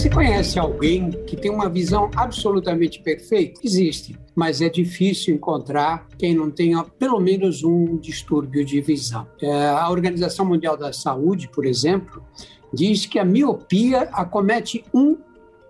Você 0.00 0.08
conhece 0.08 0.58
alguém 0.58 1.10
que 1.26 1.36
tem 1.36 1.50
uma 1.50 1.68
visão 1.68 2.10
absolutamente 2.16 3.02
perfeita? 3.02 3.60
Existe, 3.62 4.18
mas 4.34 4.62
é 4.62 4.68
difícil 4.70 5.34
encontrar 5.34 6.08
quem 6.16 6.34
não 6.34 6.50
tenha 6.50 6.82
pelo 6.82 7.20
menos 7.20 7.62
um 7.62 7.98
distúrbio 7.98 8.64
de 8.64 8.80
visão. 8.80 9.28
É, 9.42 9.68
a 9.68 9.90
Organização 9.90 10.46
Mundial 10.46 10.74
da 10.74 10.90
Saúde, 10.90 11.50
por 11.52 11.66
exemplo, 11.66 12.24
diz 12.72 13.04
que 13.04 13.18
a 13.18 13.26
miopia 13.26 14.08
acomete 14.10 14.82
um 14.94 15.18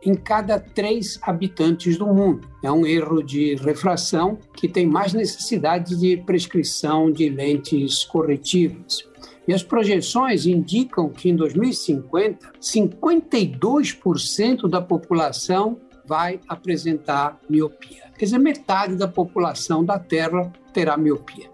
em 0.01 0.15
cada 0.15 0.61
três 0.61 1.19
habitantes 1.23 1.99
do 1.99 2.07
mundo. 2.07 2.49
É 2.63 2.71
um 2.71 2.87
erro 2.87 3.25
de 3.25 3.57
refração 3.57 4.39
que 4.55 4.69
tem 4.69 4.87
mais 4.87 5.13
necessidade 5.13 5.99
de 5.99 6.19
prescrição 6.19 7.11
de 7.11 7.29
lentes 7.29 8.05
corretivas. 8.05 9.10
E 9.47 9.55
as 9.55 9.63
projeções 9.63 10.47
indicam 10.47 11.09
que 11.09 11.29
em 11.29 11.37
2050, 11.37 12.53
52% 12.61 14.69
da 14.69 14.81
população 14.81 15.79
vai 16.05 16.41
apresentar 16.49 17.39
miopia. 17.49 18.11
Quer 18.19 18.25
dizer, 18.25 18.39
metade 18.39 18.97
da 18.97 19.09
população 19.09 19.85
da 19.85 19.99
Terra 19.99 20.53
terá 20.73 20.97
miopia. 20.97 21.49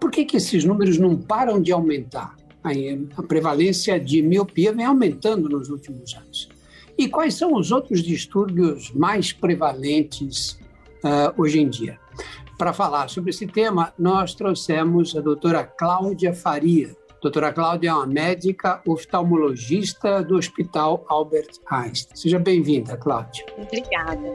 Por 0.00 0.10
que, 0.10 0.24
que 0.24 0.36
esses 0.36 0.64
números 0.64 0.98
não 0.98 1.16
param 1.16 1.60
de 1.60 1.72
aumentar? 1.72 2.36
A 3.16 3.22
prevalência 3.22 3.98
de 3.98 4.20
miopia 4.22 4.72
vem 4.72 4.84
aumentando 4.84 5.48
nos 5.48 5.70
últimos 5.70 6.14
anos. 6.16 6.48
E 6.98 7.08
quais 7.08 7.34
são 7.34 7.54
os 7.54 7.70
outros 7.70 8.02
distúrbios 8.02 8.90
mais 8.92 9.32
prevalentes 9.32 10.58
uh, 11.04 11.40
hoje 11.40 11.60
em 11.60 11.68
dia? 11.68 11.98
Para 12.58 12.72
falar 12.72 13.08
sobre 13.08 13.30
esse 13.30 13.46
tema, 13.46 13.92
nós 13.98 14.34
trouxemos 14.34 15.14
a 15.14 15.20
doutora 15.20 15.62
Cláudia 15.62 16.32
Faria. 16.32 16.96
Doutora 17.22 17.52
Cláudia 17.52 17.90
é 17.90 17.92
uma 17.92 18.06
médica 18.06 18.82
oftalmologista 18.86 20.22
do 20.22 20.36
Hospital 20.36 21.04
Albert 21.08 21.58
Einstein. 21.70 22.16
Seja 22.16 22.38
bem-vinda, 22.38 22.96
Cláudia. 22.96 23.44
Obrigada. 23.56 24.32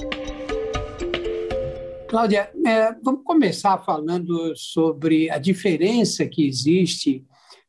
Cláudia, 2.10 2.52
é, 2.66 2.94
vamos 3.02 3.24
começar 3.24 3.78
falando 3.78 4.54
sobre 4.56 5.30
a 5.30 5.38
diferença 5.38 6.26
que 6.26 6.46
existe 6.46 7.26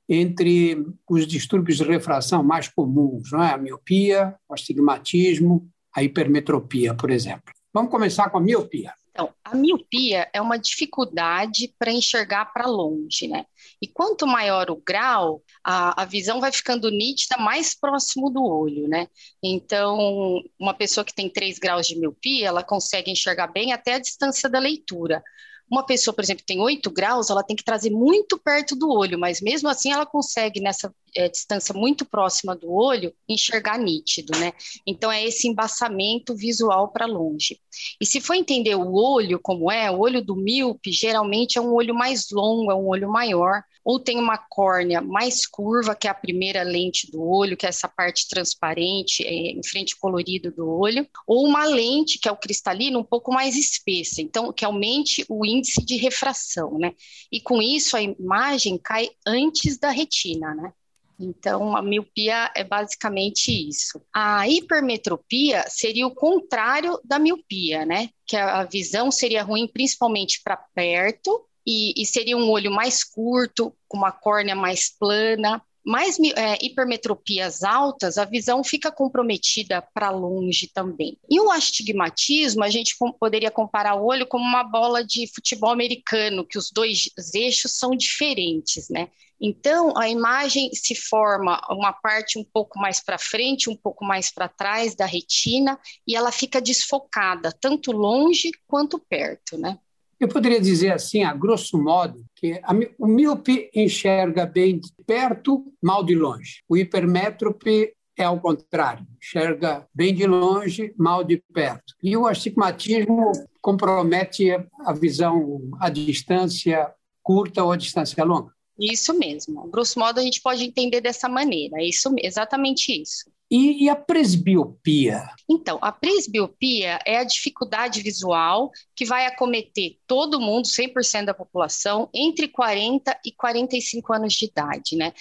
entre 0.08 0.84
os 1.08 1.26
distúrbios 1.26 1.78
de 1.78 1.84
refração 1.84 2.42
mais 2.42 2.68
comuns, 2.68 3.30
não 3.30 3.42
é? 3.42 3.52
a 3.52 3.58
miopia, 3.58 4.34
o 4.48 4.54
astigmatismo, 4.54 5.70
a 5.94 6.02
hipermetropia, 6.02 6.94
por 6.94 7.10
exemplo. 7.10 7.52
Vamos 7.72 7.90
começar 7.90 8.28
com 8.30 8.38
a 8.38 8.40
miopia. 8.40 8.92
Então, 9.10 9.32
a 9.44 9.54
miopia 9.54 10.28
é 10.32 10.40
uma 10.40 10.58
dificuldade 10.58 11.74
para 11.78 11.92
enxergar 11.92 12.46
para 12.46 12.66
longe, 12.66 13.28
né? 13.28 13.44
E 13.82 13.88
quanto 13.88 14.28
maior 14.28 14.70
o 14.70 14.76
grau, 14.76 15.42
a, 15.64 16.02
a, 16.02 16.04
visão 16.04 16.40
vai 16.40 16.52
ficando 16.52 16.88
nítida 16.88 17.36
mais 17.36 17.74
próximo 17.74 18.30
do 18.30 18.44
olho, 18.44 18.86
né? 18.86 19.08
Então, 19.42 20.40
uma 20.56 20.72
pessoa 20.72 21.04
que 21.04 21.12
tem 21.12 21.28
3 21.28 21.58
graus 21.58 21.88
de 21.88 21.98
miopia, 21.98 22.46
ela 22.46 22.62
consegue 22.62 23.10
enxergar 23.10 23.48
bem 23.48 23.72
até 23.72 23.94
a 23.94 23.98
distância 23.98 24.48
da 24.48 24.60
leitura. 24.60 25.20
Uma 25.68 25.84
pessoa, 25.84 26.14
por 26.14 26.22
exemplo, 26.22 26.44
tem 26.46 26.60
8 26.60 26.90
graus, 26.92 27.28
ela 27.28 27.42
tem 27.42 27.56
que 27.56 27.64
trazer 27.64 27.90
muito 27.90 28.38
perto 28.38 28.76
do 28.76 28.88
olho, 28.88 29.18
mas 29.18 29.40
mesmo 29.40 29.68
assim 29.68 29.90
ela 29.90 30.06
consegue, 30.06 30.60
nessa 30.60 30.94
é, 31.16 31.28
distância 31.28 31.74
muito 31.74 32.04
próxima 32.04 32.54
do 32.54 32.72
olho, 32.72 33.12
enxergar 33.28 33.78
nítido, 33.78 34.38
né? 34.38 34.52
Então 34.86 35.10
é 35.10 35.24
esse 35.24 35.48
embaçamento 35.48 36.36
visual 36.36 36.92
para 36.92 37.06
longe. 37.06 37.58
E 38.00 38.06
se 38.06 38.20
for 38.20 38.34
entender 38.34 38.76
o 38.76 38.92
olho 38.92 39.40
como 39.40 39.72
é, 39.72 39.90
o 39.90 39.98
olho 39.98 40.22
do 40.22 40.36
míope 40.36 40.92
geralmente 40.92 41.58
é 41.58 41.60
um 41.60 41.72
olho 41.72 41.94
mais 41.94 42.26
longo, 42.30 42.70
é 42.70 42.74
um 42.74 42.86
olho 42.86 43.10
maior, 43.10 43.64
ou 43.84 43.98
tem 43.98 44.18
uma 44.18 44.38
córnea 44.38 45.00
mais 45.00 45.46
curva, 45.46 45.94
que 45.94 46.06
é 46.06 46.10
a 46.10 46.14
primeira 46.14 46.62
lente 46.62 47.10
do 47.10 47.22
olho, 47.22 47.56
que 47.56 47.66
é 47.66 47.68
essa 47.68 47.88
parte 47.88 48.28
transparente, 48.28 49.24
é, 49.24 49.32
em 49.32 49.62
frente 49.62 49.98
colorido 49.98 50.50
do 50.52 50.68
olho, 50.68 51.06
ou 51.26 51.46
uma 51.46 51.64
lente, 51.64 52.18
que 52.18 52.28
é 52.28 52.32
o 52.32 52.36
cristalino, 52.36 53.00
um 53.00 53.04
pouco 53.04 53.32
mais 53.32 53.56
espessa, 53.56 54.22
então, 54.22 54.52
que 54.52 54.64
aumente 54.64 55.24
o 55.28 55.44
índice 55.44 55.84
de 55.84 55.96
refração, 55.96 56.78
né? 56.78 56.92
E 57.30 57.40
com 57.40 57.60
isso 57.60 57.96
a 57.96 58.02
imagem 58.02 58.78
cai 58.78 59.10
antes 59.26 59.78
da 59.78 59.90
retina, 59.90 60.54
né? 60.54 60.72
Então, 61.18 61.76
a 61.76 61.82
miopia 61.82 62.50
é 62.54 62.64
basicamente 62.64 63.50
isso. 63.68 64.02
A 64.12 64.48
hipermetropia 64.48 65.64
seria 65.68 66.06
o 66.06 66.14
contrário 66.14 66.98
da 67.04 67.18
miopia, 67.18 67.86
né? 67.86 68.08
Que 68.26 68.36
a 68.36 68.64
visão 68.64 69.10
seria 69.10 69.42
ruim 69.42 69.68
principalmente 69.68 70.40
para 70.42 70.56
perto 70.56 71.46
e, 71.66 72.00
e 72.00 72.06
seria 72.06 72.36
um 72.36 72.50
olho 72.50 72.70
mais 72.70 73.04
curto, 73.04 73.74
com 73.88 73.98
uma 73.98 74.12
córnea 74.12 74.54
mais 74.54 74.88
plana, 74.88 75.62
mais 75.84 76.16
é, 76.20 76.64
hipermetropias 76.64 77.62
altas, 77.62 78.16
a 78.16 78.24
visão 78.24 78.62
fica 78.62 78.90
comprometida 78.92 79.82
para 79.82 80.10
longe 80.10 80.68
também. 80.68 81.18
E 81.28 81.40
o 81.40 81.50
astigmatismo, 81.50 82.62
a 82.62 82.70
gente 82.70 82.96
poderia 83.18 83.50
comparar 83.50 83.96
o 83.96 84.06
olho 84.06 84.26
como 84.26 84.44
uma 84.44 84.62
bola 84.62 85.04
de 85.04 85.26
futebol 85.34 85.70
americano, 85.70 86.46
que 86.46 86.56
os 86.56 86.70
dois 86.70 87.10
eixos 87.34 87.72
são 87.72 87.90
diferentes, 87.96 88.88
né? 88.88 89.08
Então, 89.40 89.98
a 89.98 90.08
imagem 90.08 90.70
se 90.72 90.94
forma 90.94 91.60
uma 91.68 91.92
parte 91.92 92.38
um 92.38 92.44
pouco 92.44 92.78
mais 92.78 93.00
para 93.00 93.18
frente, 93.18 93.68
um 93.68 93.74
pouco 93.74 94.04
mais 94.04 94.30
para 94.30 94.46
trás 94.46 94.94
da 94.94 95.04
retina, 95.04 95.76
e 96.06 96.14
ela 96.14 96.30
fica 96.30 96.60
desfocada, 96.60 97.52
tanto 97.60 97.90
longe 97.90 98.52
quanto 98.68 99.00
perto, 99.00 99.58
né? 99.58 99.80
Eu 100.22 100.28
poderia 100.28 100.60
dizer 100.60 100.92
assim, 100.92 101.24
a 101.24 101.34
grosso 101.34 101.76
modo, 101.76 102.24
que 102.36 102.52
a, 102.62 102.72
o 102.96 103.08
míope 103.08 103.68
enxerga 103.74 104.46
bem 104.46 104.78
de 104.78 104.88
perto, 105.04 105.64
mal 105.82 106.04
de 106.04 106.14
longe. 106.14 106.62
O 106.68 106.76
hipermétrope 106.76 107.92
é 108.16 108.22
ao 108.22 108.38
contrário, 108.38 109.04
enxerga 109.20 109.84
bem 109.92 110.14
de 110.14 110.24
longe, 110.24 110.94
mal 110.96 111.24
de 111.24 111.42
perto. 111.52 111.92
E 112.00 112.16
o 112.16 112.28
astigmatismo 112.28 113.32
compromete 113.60 114.52
a 114.84 114.92
visão 114.92 115.60
à 115.80 115.90
distância 115.90 116.88
curta 117.20 117.64
ou 117.64 117.72
à 117.72 117.76
distância 117.76 118.22
longa. 118.22 118.52
Isso 118.78 119.12
mesmo. 119.14 119.68
Grosso 119.68 119.98
modo, 119.98 120.18
a 120.18 120.22
gente 120.22 120.40
pode 120.40 120.64
entender 120.64 121.00
dessa 121.00 121.28
maneira. 121.28 121.78
É 121.80 121.84
isso, 121.84 122.14
exatamente 122.18 123.00
isso. 123.00 123.30
E, 123.50 123.84
e, 123.84 123.88
a 123.90 123.94
presbiopia? 123.94 125.28
Então, 125.46 125.78
a 125.82 125.92
presbiopia 125.92 126.98
é 127.04 127.18
a 127.18 127.24
dificuldade 127.24 128.00
visual 128.00 128.70
que 128.96 129.04
vai 129.04 129.26
acometer 129.26 129.98
todo 130.06 130.40
mundo, 130.40 130.66
100% 130.66 131.26
da 131.26 131.34
população, 131.34 132.08
entre 132.14 132.48
40 132.48 133.14
e 133.22 133.30
45 133.30 134.14
anos 134.14 134.32
de 134.32 134.46
idade, 134.46 134.96
né? 134.96 135.12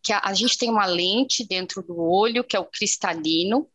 Que 0.00 0.12
a, 0.12 0.20
a 0.24 0.32
gente 0.32 0.56
tem 0.56 0.70
uma 0.70 0.86
lente 0.86 1.44
dentro 1.44 1.82
do 1.82 1.98
olho, 2.00 2.44
que 2.44 2.56
é 2.56 2.60
o 2.60 2.64
cristalino, 2.64 3.66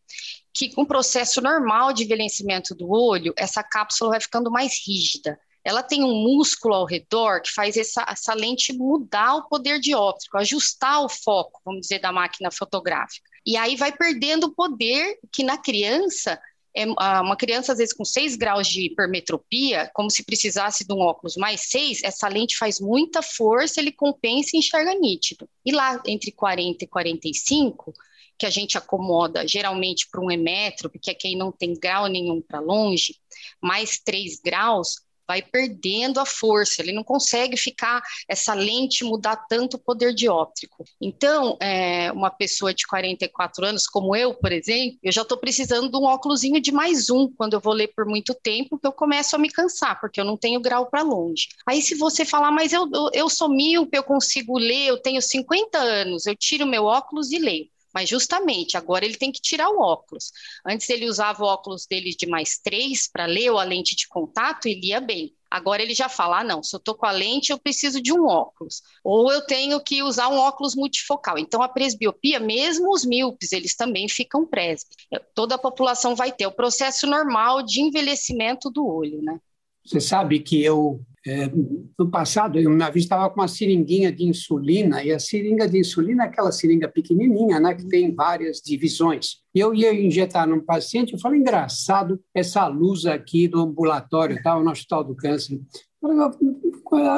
que 0.53 0.73
com 0.73 0.83
o 0.83 0.87
processo 0.87 1.41
normal 1.41 1.91
de 1.91 2.05
envelhecimento 2.05 2.73
do 2.73 2.89
olho, 2.89 3.33
essa 3.37 3.61
cápsula 3.61 4.11
vai 4.11 4.21
ficando 4.21 4.49
mais 4.49 4.81
rígida 4.87 5.37
ela 5.65 5.81
tem 5.81 6.03
um 6.03 6.13
músculo 6.13 6.75
ao 6.75 6.85
redor 6.85 7.41
que 7.41 7.51
faz 7.51 7.75
essa, 7.75 8.05
essa 8.07 8.35
lente 8.35 8.71
mudar 8.71 9.35
o 9.35 9.47
poder 9.47 9.79
dióptrico, 9.79 10.37
ajustar 10.37 11.03
o 11.03 11.09
foco, 11.09 11.59
vamos 11.65 11.81
dizer, 11.81 11.99
da 11.99 12.11
máquina 12.11 12.51
fotográfica. 12.51 13.27
E 13.43 13.57
aí 13.57 13.75
vai 13.75 13.91
perdendo 13.91 14.45
o 14.45 14.53
poder 14.53 15.17
que 15.31 15.43
na 15.43 15.57
criança 15.57 16.39
é, 16.77 16.85
uma 16.85 17.37
criança, 17.37 17.71
às 17.71 17.77
vezes, 17.77 17.93
com 17.93 18.03
6 18.03 18.35
graus 18.35 18.67
de 18.67 18.87
hipermetropia, 18.87 19.89
como 19.93 20.11
se 20.11 20.25
precisasse 20.25 20.85
de 20.85 20.93
um 20.93 20.99
óculos 20.99 21.37
mais 21.37 21.69
6, 21.69 22.03
essa 22.03 22.27
lente 22.27 22.57
faz 22.57 22.81
muita 22.81 23.21
força, 23.21 23.79
ele 23.79 23.93
compensa 23.93 24.51
e 24.53 24.59
enxerga 24.59 24.93
nítido. 24.93 25.47
E 25.65 25.71
lá, 25.71 26.01
entre 26.05 26.33
40 26.33 26.83
e 26.83 26.87
45, 26.87 27.93
que 28.37 28.45
a 28.45 28.49
gente 28.49 28.77
acomoda 28.77 29.47
geralmente 29.47 30.07
para 30.11 30.19
um 30.19 30.29
emétrope, 30.29 30.99
que 30.99 31.09
é 31.09 31.13
quem 31.13 31.37
não 31.37 31.49
tem 31.49 31.73
grau 31.73 32.07
nenhum 32.07 32.41
para 32.41 32.59
longe, 32.59 33.15
mais 33.61 33.97
3 33.99 34.41
graus, 34.41 34.97
vai 35.27 35.41
perdendo 35.41 36.19
a 36.19 36.25
força, 36.25 36.81
ele 36.81 36.93
não 36.93 37.03
consegue 37.03 37.57
ficar, 37.57 38.01
essa 38.27 38.53
lente 38.53 39.03
mudar 39.03 39.35
tanto 39.47 39.77
o 39.77 39.79
poder 39.79 40.13
dióptrico. 40.13 40.83
Então, 41.01 41.57
é, 41.61 42.11
uma 42.11 42.29
pessoa 42.29 42.73
de 42.73 42.85
44 42.87 43.65
anos, 43.65 43.87
como 43.87 44.15
eu, 44.15 44.33
por 44.33 44.51
exemplo, 44.51 44.97
eu 45.03 45.11
já 45.11 45.21
estou 45.21 45.37
precisando 45.37 45.89
de 45.89 45.97
um 45.97 46.03
óculosinho 46.03 46.61
de 46.61 46.71
mais 46.71 47.09
um 47.09 47.31
quando 47.31 47.53
eu 47.53 47.59
vou 47.59 47.73
ler 47.73 47.87
por 47.95 48.05
muito 48.05 48.33
tempo, 48.33 48.77
que 48.77 48.87
eu 48.87 48.91
começo 48.93 49.35
a 49.35 49.39
me 49.39 49.49
cansar, 49.49 49.99
porque 49.99 50.19
eu 50.19 50.25
não 50.25 50.37
tenho 50.37 50.59
grau 50.59 50.87
para 50.87 51.01
longe. 51.01 51.47
Aí, 51.67 51.81
se 51.81 51.95
você 51.95 52.25
falar, 52.25 52.51
mas 52.51 52.73
eu, 52.73 52.89
eu, 53.13 53.29
sou 53.29 53.49
míope, 53.49 53.97
eu 53.97 54.03
consigo 54.03 54.57
ler, 54.57 54.87
eu 54.87 55.01
tenho 55.01 55.21
50 55.21 55.77
anos, 55.77 56.25
eu 56.25 56.35
tiro 56.35 56.65
meu 56.65 56.85
óculos 56.85 57.31
e 57.31 57.39
leio. 57.39 57.74
Mas 57.95 58.09
justamente 58.09 58.75
agora 58.75 59.05
ele 59.05 59.15
tem 59.15 59.31
que 59.31 59.39
tirar 59.39 59.69
o 59.69 59.79
óculos. 59.79 60.33
Antes 60.67 60.89
ele 60.89 61.07
usava 61.07 61.41
o 61.41 61.47
óculos 61.47 61.87
dele 61.87 62.13
de 62.13 62.27
mais 62.27 62.57
três 62.57 63.07
para 63.07 63.25
ler 63.25 63.49
ou 63.49 63.57
a 63.57 63.63
lente 63.63 63.95
de 63.95 64.05
contato 64.09 64.67
e 64.67 64.77
lia 64.77 64.99
bem. 64.99 65.33
Agora 65.49 65.81
ele 65.81 65.95
já 65.95 66.09
fala: 66.09 66.41
ah, 66.41 66.43
não, 66.43 66.61
se 66.61 66.75
eu 66.75 66.79
estou 66.79 66.93
com 66.93 67.05
a 67.05 67.11
lente, 67.11 67.53
eu 67.53 67.57
preciso 67.57 68.01
de 68.01 68.11
um 68.11 68.25
óculos. 68.25 68.81
Ou 69.01 69.31
eu 69.31 69.45
tenho 69.45 69.79
que 69.79 70.03
usar 70.03 70.27
um 70.27 70.37
óculos 70.37 70.75
multifocal. 70.75 71.37
Então, 71.37 71.61
a 71.61 71.69
presbiopia, 71.69 72.37
mesmo 72.37 72.91
os 72.91 73.05
míopes, 73.05 73.53
eles 73.53 73.73
também 73.73 74.09
ficam 74.09 74.45
presbes. 74.45 74.89
Toda 75.33 75.55
a 75.55 75.59
população 75.59 76.13
vai 76.15 76.33
ter 76.33 76.45
o 76.47 76.51
processo 76.51 77.07
normal 77.07 77.63
de 77.63 77.79
envelhecimento 77.79 78.69
do 78.69 78.85
olho, 78.85 79.21
né? 79.21 79.39
Você 79.85 80.01
sabe 80.01 80.41
que 80.41 80.61
eu 80.61 80.99
É, 81.27 81.49
no 81.97 82.11
passado, 82.11 82.59
eu, 82.59 82.69
minha 82.69 82.91
vista 82.91 83.15
estava 83.15 83.29
com 83.31 83.41
uma 83.41 83.47
seringuinha 83.47 84.11
de 84.11 84.23
insulina, 84.23 85.03
e 85.03 85.11
a 85.11 85.17
seringa 85.17 85.67
de 85.67 85.79
insulina 85.79 86.23
é 86.23 86.27
aquela 86.27 86.51
seringa 86.51 86.87
pequenininha, 86.87 87.59
né, 87.59 87.73
que 87.73 87.87
tem 87.87 88.13
várias 88.13 88.61
divisões. 88.61 89.37
E 89.53 89.59
eu 89.59 89.73
ia 89.73 89.91
injetar 89.91 90.47
num 90.47 90.59
paciente, 90.59 91.13
eu 91.13 91.19
falei, 91.19 91.39
engraçado, 91.39 92.21
essa 92.33 92.67
luz 92.67 93.07
aqui 93.07 93.47
do 93.47 93.59
ambulatório, 93.59 94.39
tal, 94.43 94.63
no 94.63 94.69
Hospital 94.69 95.03
do 95.03 95.15
Câncer. 95.15 95.59
Ela, 96.03 96.31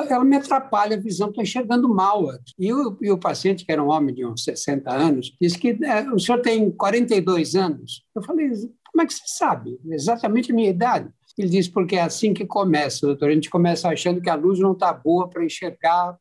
ela 0.09 0.23
me 0.23 0.37
atrapalha 0.37 0.95
a 0.95 0.99
visão, 0.99 1.27
estou 1.27 1.43
enxergando 1.43 1.89
mal. 1.89 2.25
E 2.57 2.71
o, 2.71 2.97
e 3.01 3.11
o, 3.11 3.17
paciente, 3.17 3.65
que 3.65 3.71
era 3.71 3.83
um 3.83 3.89
homem 3.89 4.15
de 4.15 4.25
uns 4.25 4.45
60 4.45 4.89
anos, 4.89 5.35
disse 5.41 5.59
que 5.59 5.77
é, 5.83 6.09
o 6.09 6.17
senhor 6.17 6.41
tem 6.41 6.71
42 6.71 7.55
anos. 7.55 8.05
Eu 8.15 8.23
falei, 8.23 8.49
como 8.49 9.01
é 9.01 9.05
que 9.05 9.13
você 9.13 9.23
sabe? 9.25 9.77
Exatamente 9.91 10.51
a 10.51 10.55
minha 10.55 10.69
idade. 10.69 11.09
Ele 11.37 11.49
diz 11.49 11.67
porque 11.67 11.95
é 11.95 12.01
assim 12.01 12.33
que 12.33 12.45
começa, 12.45 13.05
doutor. 13.05 13.29
A 13.29 13.33
gente 13.33 13.49
começa 13.49 13.87
achando 13.87 14.19
que 14.19 14.29
a 14.29 14.35
luz 14.35 14.59
não 14.59 14.71
está 14.71 14.91
boa 14.91 15.29
para 15.29 15.45
enxergar, 15.45 16.17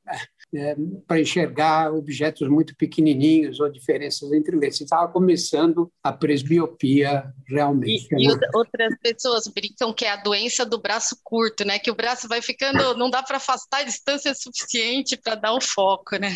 é, 0.54 0.76
para 1.06 1.20
enxergar 1.20 1.92
objetos 1.94 2.46
muito 2.48 2.76
pequenininhos 2.76 3.58
ou 3.58 3.70
diferenças 3.70 4.30
entre 4.32 4.56
eles. 4.56 4.78
Estava 4.78 5.10
começando 5.10 5.90
a 6.02 6.12
presbiopia 6.12 7.32
realmente. 7.48 8.08
E, 8.12 8.26
e, 8.26 8.38
outras 8.54 8.94
pessoas 9.02 9.46
brincam 9.48 9.92
que 9.92 10.04
é 10.04 10.10
a 10.10 10.22
doença 10.22 10.66
do 10.66 10.78
braço 10.78 11.16
curto, 11.24 11.64
né? 11.64 11.78
Que 11.78 11.90
o 11.90 11.96
braço 11.96 12.28
vai 12.28 12.42
ficando, 12.42 12.94
não 12.98 13.08
dá 13.08 13.22
para 13.22 13.38
afastar 13.38 13.80
a 13.80 13.84
distância 13.84 14.34
suficiente 14.34 15.16
para 15.16 15.34
dar 15.34 15.54
o 15.54 15.62
foco, 15.62 16.16
né? 16.16 16.30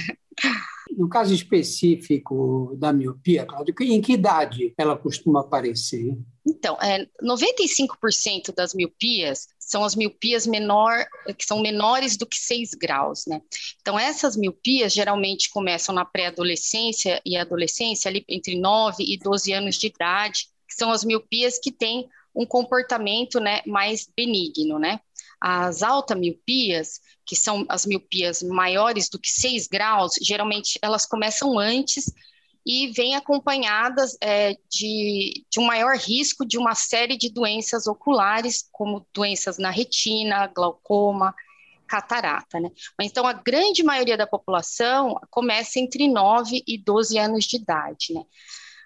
No 1.00 1.08
caso 1.08 1.32
específico 1.32 2.76
da 2.76 2.92
miopia, 2.92 3.46
Cláudio, 3.46 3.74
em 3.80 4.02
que 4.02 4.12
idade 4.12 4.74
ela 4.76 4.94
costuma 4.94 5.40
aparecer? 5.40 6.14
Então, 6.46 6.76
é, 6.76 7.06
95% 7.24 8.54
das 8.54 8.74
miopias 8.74 9.48
são 9.58 9.82
as 9.82 9.96
miopias 9.96 10.46
menor, 10.46 11.06
que 11.38 11.46
são 11.46 11.62
menores 11.62 12.18
do 12.18 12.26
que 12.26 12.36
6 12.36 12.74
graus, 12.74 13.24
né? 13.26 13.40
Então, 13.80 13.98
essas 13.98 14.36
miopias 14.36 14.92
geralmente 14.92 15.48
começam 15.48 15.94
na 15.94 16.04
pré-adolescência 16.04 17.18
e 17.24 17.34
adolescência, 17.34 18.10
ali 18.10 18.22
entre 18.28 18.60
9 18.60 19.02
e 19.02 19.16
12 19.16 19.54
anos 19.54 19.76
de 19.76 19.86
idade, 19.86 20.48
que 20.68 20.74
são 20.74 20.92
as 20.92 21.02
miopias 21.02 21.58
que 21.58 21.72
têm 21.72 22.10
um 22.34 22.44
comportamento 22.44 23.40
né, 23.40 23.62
mais 23.66 24.06
benigno, 24.14 24.78
né? 24.78 25.00
As 25.40 25.82
alta 25.82 26.14
miopias, 26.14 27.00
que 27.24 27.34
são 27.34 27.64
as 27.68 27.86
miopias 27.86 28.42
maiores 28.42 29.08
do 29.08 29.18
que 29.18 29.30
6 29.30 29.66
graus, 29.68 30.12
geralmente 30.20 30.78
elas 30.82 31.06
começam 31.06 31.58
antes 31.58 32.12
e 32.66 32.88
vêm 32.88 33.16
acompanhadas 33.16 34.16
é, 34.20 34.54
de, 34.70 35.44
de 35.50 35.58
um 35.58 35.64
maior 35.64 35.96
risco 35.96 36.44
de 36.44 36.58
uma 36.58 36.74
série 36.74 37.16
de 37.16 37.32
doenças 37.32 37.86
oculares, 37.86 38.68
como 38.70 39.06
doenças 39.14 39.56
na 39.56 39.70
retina, 39.70 40.46
glaucoma, 40.48 41.34
catarata, 41.88 42.60
né? 42.60 42.70
Então, 43.00 43.26
a 43.26 43.32
grande 43.32 43.82
maioria 43.82 44.16
da 44.16 44.26
população 44.26 45.18
começa 45.30 45.80
entre 45.80 46.06
9 46.06 46.62
e 46.66 46.78
12 46.78 47.18
anos 47.18 47.44
de 47.44 47.56
idade, 47.56 48.12
né? 48.14 48.22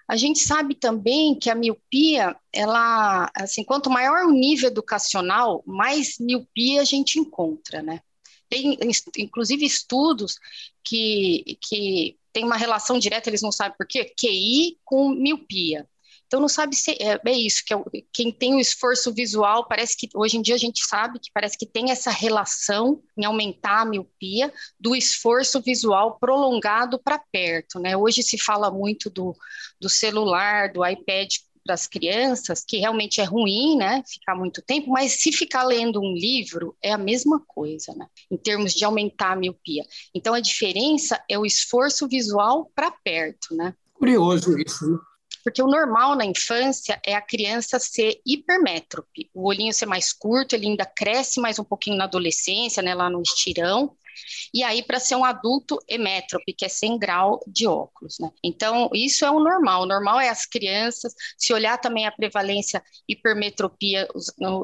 A 0.07 0.15
gente 0.15 0.39
sabe 0.39 0.75
também 0.75 1.33
que 1.37 1.49
a 1.49 1.55
miopia, 1.55 2.35
ela, 2.53 3.31
assim, 3.35 3.63
quanto 3.63 3.89
maior 3.89 4.25
o 4.25 4.31
nível 4.31 4.69
educacional, 4.69 5.63
mais 5.65 6.17
miopia 6.19 6.81
a 6.81 6.85
gente 6.85 7.19
encontra, 7.19 7.81
né? 7.81 8.01
Tem, 8.47 8.77
inclusive, 9.17 9.65
estudos 9.65 10.37
que, 10.83 11.57
que 11.59 12.17
tem 12.31 12.43
uma 12.43 12.57
relação 12.57 12.99
direta, 12.99 13.29
eles 13.29 13.41
não 13.41 13.51
sabem 13.51 13.75
por 13.77 13.87
quê, 13.87 14.05
QI 14.05 14.77
com 14.85 15.09
miopia. 15.09 15.87
Então, 16.35 16.41
não 16.41 16.49
sabe 16.49 16.75
se 16.75 16.91
é, 16.99 17.17
é 17.25 17.31
isso, 17.31 17.63
que 17.65 17.73
é, 17.73 17.77
quem 18.11 18.29
tem 18.29 18.55
o 18.55 18.59
esforço 18.59 19.13
visual, 19.13 19.65
parece 19.69 19.95
que 19.95 20.09
hoje 20.13 20.35
em 20.35 20.41
dia 20.41 20.55
a 20.55 20.57
gente 20.57 20.85
sabe 20.85 21.17
que 21.17 21.31
parece 21.33 21.57
que 21.57 21.65
tem 21.65 21.91
essa 21.91 22.11
relação 22.11 23.01
em 23.17 23.23
aumentar 23.23 23.83
a 23.83 23.85
miopia 23.85 24.53
do 24.77 24.93
esforço 24.93 25.61
visual 25.61 26.17
prolongado 26.19 26.99
para 26.99 27.17
perto, 27.31 27.79
né? 27.79 27.95
Hoje 27.95 28.21
se 28.21 28.37
fala 28.37 28.69
muito 28.69 29.09
do, 29.09 29.33
do 29.79 29.87
celular, 29.87 30.73
do 30.73 30.85
iPad 30.85 31.29
para 31.63 31.73
as 31.73 31.87
crianças, 31.87 32.65
que 32.67 32.79
realmente 32.79 33.21
é 33.21 33.23
ruim, 33.23 33.77
né, 33.77 34.03
ficar 34.05 34.35
muito 34.35 34.61
tempo, 34.61 34.89
mas 34.89 35.13
se 35.13 35.31
ficar 35.31 35.63
lendo 35.63 36.01
um 36.01 36.13
livro, 36.13 36.75
é 36.83 36.91
a 36.91 36.97
mesma 36.97 37.41
coisa, 37.47 37.95
né, 37.95 38.07
em 38.29 38.35
termos 38.35 38.73
de 38.73 38.83
aumentar 38.83 39.31
a 39.31 39.35
miopia. 39.37 39.85
Então, 40.13 40.33
a 40.33 40.41
diferença 40.41 41.17
é 41.29 41.39
o 41.39 41.45
esforço 41.45 42.09
visual 42.09 42.69
para 42.75 42.91
perto, 42.91 43.55
né. 43.55 43.73
Curioso 43.93 44.59
isso, 44.59 44.91
né? 44.91 44.97
Porque 45.45 45.61
o 45.61 45.67
normal 45.67 46.15
na 46.15 46.25
infância 46.25 46.99
é 47.05 47.13
a 47.13 47.21
criança 47.21 47.77
ser 47.77 48.19
hipermétrope, 48.25 49.29
o 49.31 49.47
olhinho 49.47 49.71
ser 49.71 49.85
mais 49.85 50.11
curto, 50.11 50.55
ele 50.55 50.65
ainda 50.65 50.87
cresce 50.87 51.39
mais 51.39 51.59
um 51.59 51.63
pouquinho 51.63 51.97
na 51.97 52.05
adolescência, 52.05 52.81
né, 52.81 52.95
lá 52.95 53.11
no 53.11 53.21
estirão, 53.21 53.95
e 54.53 54.63
aí 54.63 54.83
para 54.83 54.99
ser 54.99 55.15
um 55.15 55.25
adulto 55.25 55.79
emétrope, 55.87 56.53
que 56.53 56.65
é 56.65 56.69
100 56.69 56.99
grau 56.99 57.39
de 57.47 57.67
óculos, 57.67 58.17
né? 58.19 58.31
Então, 58.43 58.89
isso 58.93 59.25
é 59.25 59.31
o 59.31 59.39
normal. 59.39 59.83
O 59.83 59.85
normal 59.85 60.19
é 60.19 60.29
as 60.29 60.45
crianças, 60.45 61.13
se 61.37 61.53
olhar 61.53 61.77
também 61.77 62.05
a 62.05 62.11
prevalência 62.11 62.83
hipermetropia 63.07 64.07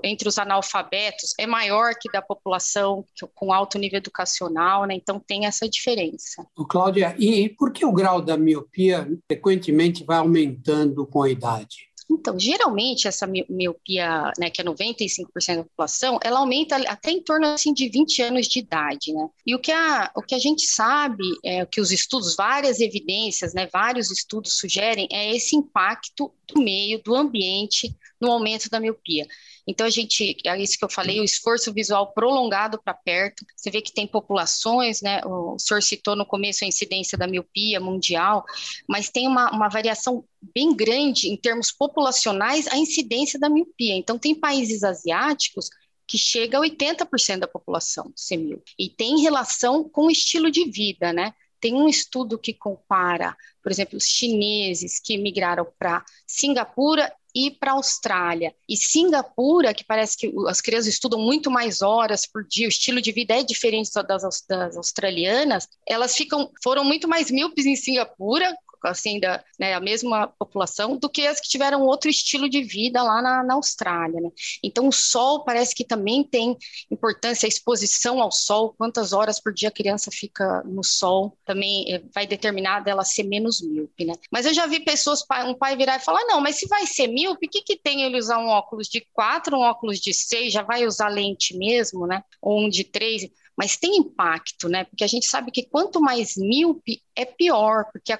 entre 0.03 0.27
os 0.27 0.38
analfabetos, 0.38 1.33
é 1.39 1.45
maior 1.45 1.94
que 2.00 2.12
da 2.12 2.21
população 2.21 3.06
com 3.36 3.51
alto 3.53 3.77
nível 3.77 3.98
educacional, 3.98 4.86
né? 4.86 4.95
Então, 4.95 5.19
tem 5.19 5.45
essa 5.45 5.68
diferença. 5.68 6.45
Cláudia, 6.69 7.15
e 7.19 7.50
por 7.50 7.71
que 7.71 7.86
o 7.86 7.92
grau 7.92 8.21
da 8.21 8.38
miopia 8.38 9.07
frequentemente 9.27 10.03
vai 10.03 10.18
aumentando 10.18 11.06
com 11.06 11.24
a 11.24 11.30
idade? 11.30 11.90
Então, 12.11 12.37
geralmente, 12.37 13.07
essa 13.07 13.25
miopia, 13.25 14.33
né, 14.37 14.49
que 14.49 14.61
é 14.61 14.65
95% 14.65 15.55
da 15.55 15.63
população, 15.63 16.19
ela 16.21 16.39
aumenta 16.39 16.75
até 16.89 17.11
em 17.11 17.23
torno 17.23 17.47
assim, 17.47 17.73
de 17.73 17.87
20 17.87 18.21
anos 18.21 18.47
de 18.47 18.59
idade, 18.59 19.13
né? 19.13 19.29
E 19.47 19.55
o 19.55 19.59
que 19.59 19.71
a, 19.71 20.11
o 20.15 20.21
que 20.21 20.35
a 20.35 20.39
gente 20.39 20.65
sabe, 20.65 21.23
é 21.43 21.65
que 21.65 21.79
os 21.79 21.89
estudos, 21.89 22.35
várias 22.35 22.81
evidências, 22.81 23.53
né, 23.53 23.67
vários 23.71 24.11
estudos 24.11 24.57
sugerem, 24.57 25.07
é 25.09 25.33
esse 25.33 25.55
impacto 25.55 26.33
do 26.47 26.61
meio, 26.61 27.01
do 27.01 27.15
ambiente, 27.15 27.95
no 28.19 28.29
aumento 28.29 28.69
da 28.69 28.79
miopia. 28.79 29.25
Então, 29.67 29.85
a 29.85 29.89
gente, 29.89 30.35
é 30.45 30.61
isso 30.61 30.77
que 30.77 30.83
eu 30.83 30.89
falei, 30.89 31.19
o 31.19 31.23
esforço 31.23 31.71
visual 31.73 32.11
prolongado 32.13 32.81
para 32.83 32.93
perto. 32.93 33.45
Você 33.55 33.69
vê 33.69 33.81
que 33.81 33.93
tem 33.93 34.07
populações, 34.07 35.01
né? 35.01 35.21
O 35.25 35.57
senhor 35.59 35.81
citou 35.81 36.15
no 36.15 36.25
começo 36.25 36.63
a 36.63 36.67
incidência 36.67 37.17
da 37.17 37.27
miopia 37.27 37.79
mundial, 37.79 38.43
mas 38.87 39.09
tem 39.09 39.27
uma, 39.27 39.51
uma 39.51 39.69
variação 39.69 40.23
bem 40.53 40.75
grande 40.75 41.29
em 41.29 41.37
termos 41.37 41.71
populacionais 41.71 42.67
a 42.67 42.77
incidência 42.77 43.39
da 43.39 43.49
miopia. 43.49 43.95
Então, 43.95 44.17
tem 44.17 44.33
países 44.33 44.83
asiáticos 44.83 45.69
que 46.07 46.17
chega 46.17 46.57
a 46.57 46.61
80% 46.61 47.39
da 47.39 47.47
população 47.47 48.11
míope. 48.31 48.73
E 48.77 48.89
tem 48.89 49.21
relação 49.21 49.87
com 49.87 50.07
o 50.07 50.11
estilo 50.11 50.51
de 50.51 50.69
vida, 50.69 51.13
né? 51.13 51.33
Tem 51.57 51.74
um 51.74 51.88
estudo 51.88 52.38
que 52.38 52.53
compara, 52.53 53.38
por 53.62 53.71
exemplo, 53.71 53.95
os 53.95 54.05
chineses 54.05 55.00
que 55.00 55.17
migraram 55.17 55.65
para 55.79 56.03
Singapura 56.27 57.13
e 57.33 57.51
para 57.51 57.71
a 57.71 57.75
Austrália. 57.75 58.53
E 58.67 58.75
Singapura, 58.77 59.73
que 59.73 59.83
parece 59.83 60.17
que 60.17 60.33
as 60.47 60.61
crianças 60.61 60.88
estudam 60.88 61.19
muito 61.19 61.50
mais 61.50 61.81
horas 61.81 62.25
por 62.25 62.45
dia, 62.45 62.67
o 62.67 62.69
estilo 62.69 63.01
de 63.01 63.11
vida 63.11 63.39
é 63.39 63.43
diferente 63.43 63.91
das, 64.07 64.43
das 64.47 64.77
australianas, 64.77 65.67
elas 65.88 66.15
ficam, 66.15 66.50
foram 66.63 66.83
muito 66.83 67.07
mais 67.07 67.31
míopes 67.31 67.65
em 67.65 67.75
Singapura, 67.75 68.55
assim, 68.88 69.19
da 69.19 69.43
né, 69.59 69.73
a 69.73 69.79
mesma 69.79 70.27
população, 70.27 70.97
do 70.97 71.09
que 71.09 71.25
as 71.27 71.39
que 71.39 71.50
tiveram 71.50 71.81
outro 71.81 72.09
estilo 72.09 72.50
de 72.50 72.63
vida 72.63 73.01
lá 73.01 73.21
na, 73.21 73.43
na 73.43 73.53
Austrália. 73.55 74.19
Né? 74.19 74.29
Então, 74.63 74.88
o 74.88 74.91
sol 74.91 75.43
parece 75.43 75.75
que 75.75 75.83
também 75.83 76.23
tem 76.23 76.57
importância, 76.89 77.45
a 77.45 77.50
exposição 77.50 78.21
ao 78.21 78.31
sol, 78.31 78.73
quantas 78.77 79.13
horas 79.13 79.39
por 79.39 79.53
dia 79.53 79.69
a 79.69 79.71
criança 79.71 80.09
fica 80.11 80.63
no 80.65 80.83
sol, 80.83 81.38
também 81.45 81.93
é, 81.93 82.01
vai 82.13 82.25
determinar 82.25 82.81
dela 82.81 83.03
ser 83.03 83.23
menos 83.23 83.61
míope. 83.61 84.05
Né? 84.05 84.13
Mas 84.31 84.45
eu 84.45 84.53
já 84.53 84.65
vi 84.65 84.79
pessoas, 84.79 85.23
um 85.45 85.53
pai 85.53 85.75
virar 85.75 85.97
e 85.97 86.03
falar: 86.03 86.23
não, 86.25 86.41
mas 86.41 86.55
se 86.55 86.67
vai 86.67 86.85
ser 86.85 87.07
míope, 87.07 87.47
o 87.47 87.50
que, 87.50 87.61
que 87.61 87.77
tem 87.77 88.03
ele 88.03 88.17
usar 88.17 88.38
um 88.38 88.47
óculos 88.47 88.88
de 88.88 89.05
quatro, 89.13 89.57
um 89.57 89.61
óculos 89.61 90.00
de 90.00 90.13
seis, 90.13 90.53
já 90.53 90.63
vai 90.63 90.85
usar 90.85 91.09
lente 91.09 91.55
mesmo, 91.57 92.07
né? 92.07 92.23
Ou 92.41 92.59
um 92.59 92.69
de 92.69 92.83
três 92.83 93.29
mas 93.58 93.77
tem 93.77 93.98
impacto, 93.98 94.67
né? 94.70 94.86
Porque 94.86 95.03
a 95.03 95.08
gente 95.08 95.27
sabe 95.27 95.51
que 95.51 95.63
quanto 95.63 96.01
mais 96.01 96.36
míope 96.36 97.01
é 97.15 97.25
pior, 97.25 97.86
porque 97.91 98.13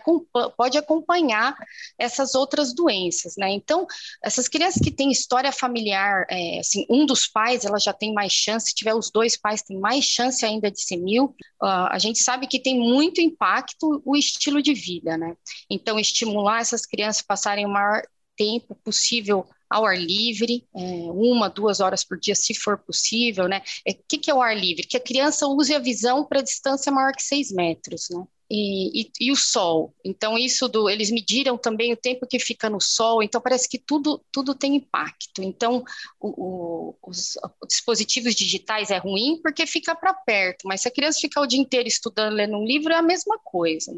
pode 0.58 0.78
acompanhar 0.78 1.56
essas 1.98 2.36
outras 2.36 2.74
doenças, 2.74 3.36
né? 3.38 3.50
Então, 3.52 3.86
essas 4.24 4.48
crianças 4.48 4.82
que 4.82 4.92
têm 4.92 5.12
história 5.12 5.52
familiar, 5.52 6.26
é, 6.30 6.60
assim, 6.60 6.86
um 6.90 7.06
dos 7.06 7.28
pais, 7.28 7.66
ela 7.66 7.80
já 7.80 7.94
tem 7.94 8.14
mais 8.14 8.32
chance, 8.32 8.68
se 8.68 8.76
tiver 8.76 8.94
os 8.94 9.10
dois 9.10 9.38
pais, 9.38 9.62
tem 9.62 9.80
mais 9.80 10.06
chance 10.06 10.46
ainda 10.46 10.70
de 10.70 10.82
ser 10.82 10.98
míope. 10.98 11.44
Uh, 11.62 11.88
a 11.90 11.98
gente 12.00 12.20
sabe 12.20 12.48
que 12.48 12.60
tem 12.60 12.80
muito 12.80 13.22
impacto 13.22 14.02
o 14.06 14.16
estilo 14.16 14.62
de 14.62 14.74
vida, 14.74 15.18
né? 15.18 15.36
Então, 15.70 16.00
estimular 16.00 16.62
essas 16.62 16.86
crianças 16.86 17.24
a 17.24 17.28
passarem 17.28 17.66
o 17.66 17.70
maior 17.70 18.02
tempo 18.36 18.76
possível 18.84 19.48
ao 19.72 19.86
ar 19.86 19.98
livre, 19.98 20.68
é, 20.76 20.80
uma, 21.14 21.50
duas 21.50 21.80
horas 21.80 22.04
por 22.04 22.20
dia, 22.20 22.36
se 22.36 22.54
for 22.54 22.78
possível, 22.78 23.48
né? 23.48 23.60
O 23.60 23.90
é, 23.90 23.94
que, 23.94 24.18
que 24.18 24.30
é 24.30 24.34
o 24.34 24.42
ar 24.42 24.56
livre? 24.56 24.86
Que 24.86 24.98
a 24.98 25.00
criança 25.00 25.48
use 25.48 25.74
a 25.74 25.80
visão 25.80 26.26
para 26.26 26.42
distância 26.42 26.92
maior 26.92 27.14
que 27.14 27.24
seis 27.24 27.52
metros, 27.52 28.10
né? 28.10 28.26
E, 28.52 29.02
e, 29.02 29.12
e, 29.22 29.32
o 29.32 29.36
sol. 29.36 29.96
Então, 30.04 30.38
isso 30.38 30.68
do. 30.68 30.90
Eles 30.90 31.10
mediram 31.10 31.58
também 31.58 31.94
o 31.94 31.98
tempo 31.98 32.28
que 32.28 32.38
fica 32.38 32.70
no 32.70 32.82
sol, 32.82 33.24
então 33.24 33.40
parece 33.40 33.70
que 33.70 33.80
tudo, 33.80 34.22
tudo 34.30 34.54
tem 34.54 34.76
impacto. 34.76 35.42
Então, 35.42 35.86
o, 36.20 36.28
o, 36.28 36.96
os, 37.08 37.38
os, 37.62 37.68
dispositivos 37.70 38.36
digitais 38.36 38.92
é 38.92 38.98
ruim 38.98 39.40
porque 39.42 39.66
fica 39.66 39.96
para 39.96 40.14
perto, 40.14 40.68
mas 40.68 40.82
se 40.82 40.90
a 40.90 40.92
criança 40.92 41.22
ficar 41.22 41.40
o 41.40 41.48
dia 41.48 41.60
inteiro 41.60 41.88
estudando, 41.88 42.34
lendo 42.34 42.58
um 42.58 42.66
livro, 42.66 42.92
é 42.92 42.98
a 42.98 43.02
mesma 43.02 43.40
coisa, 43.42 43.94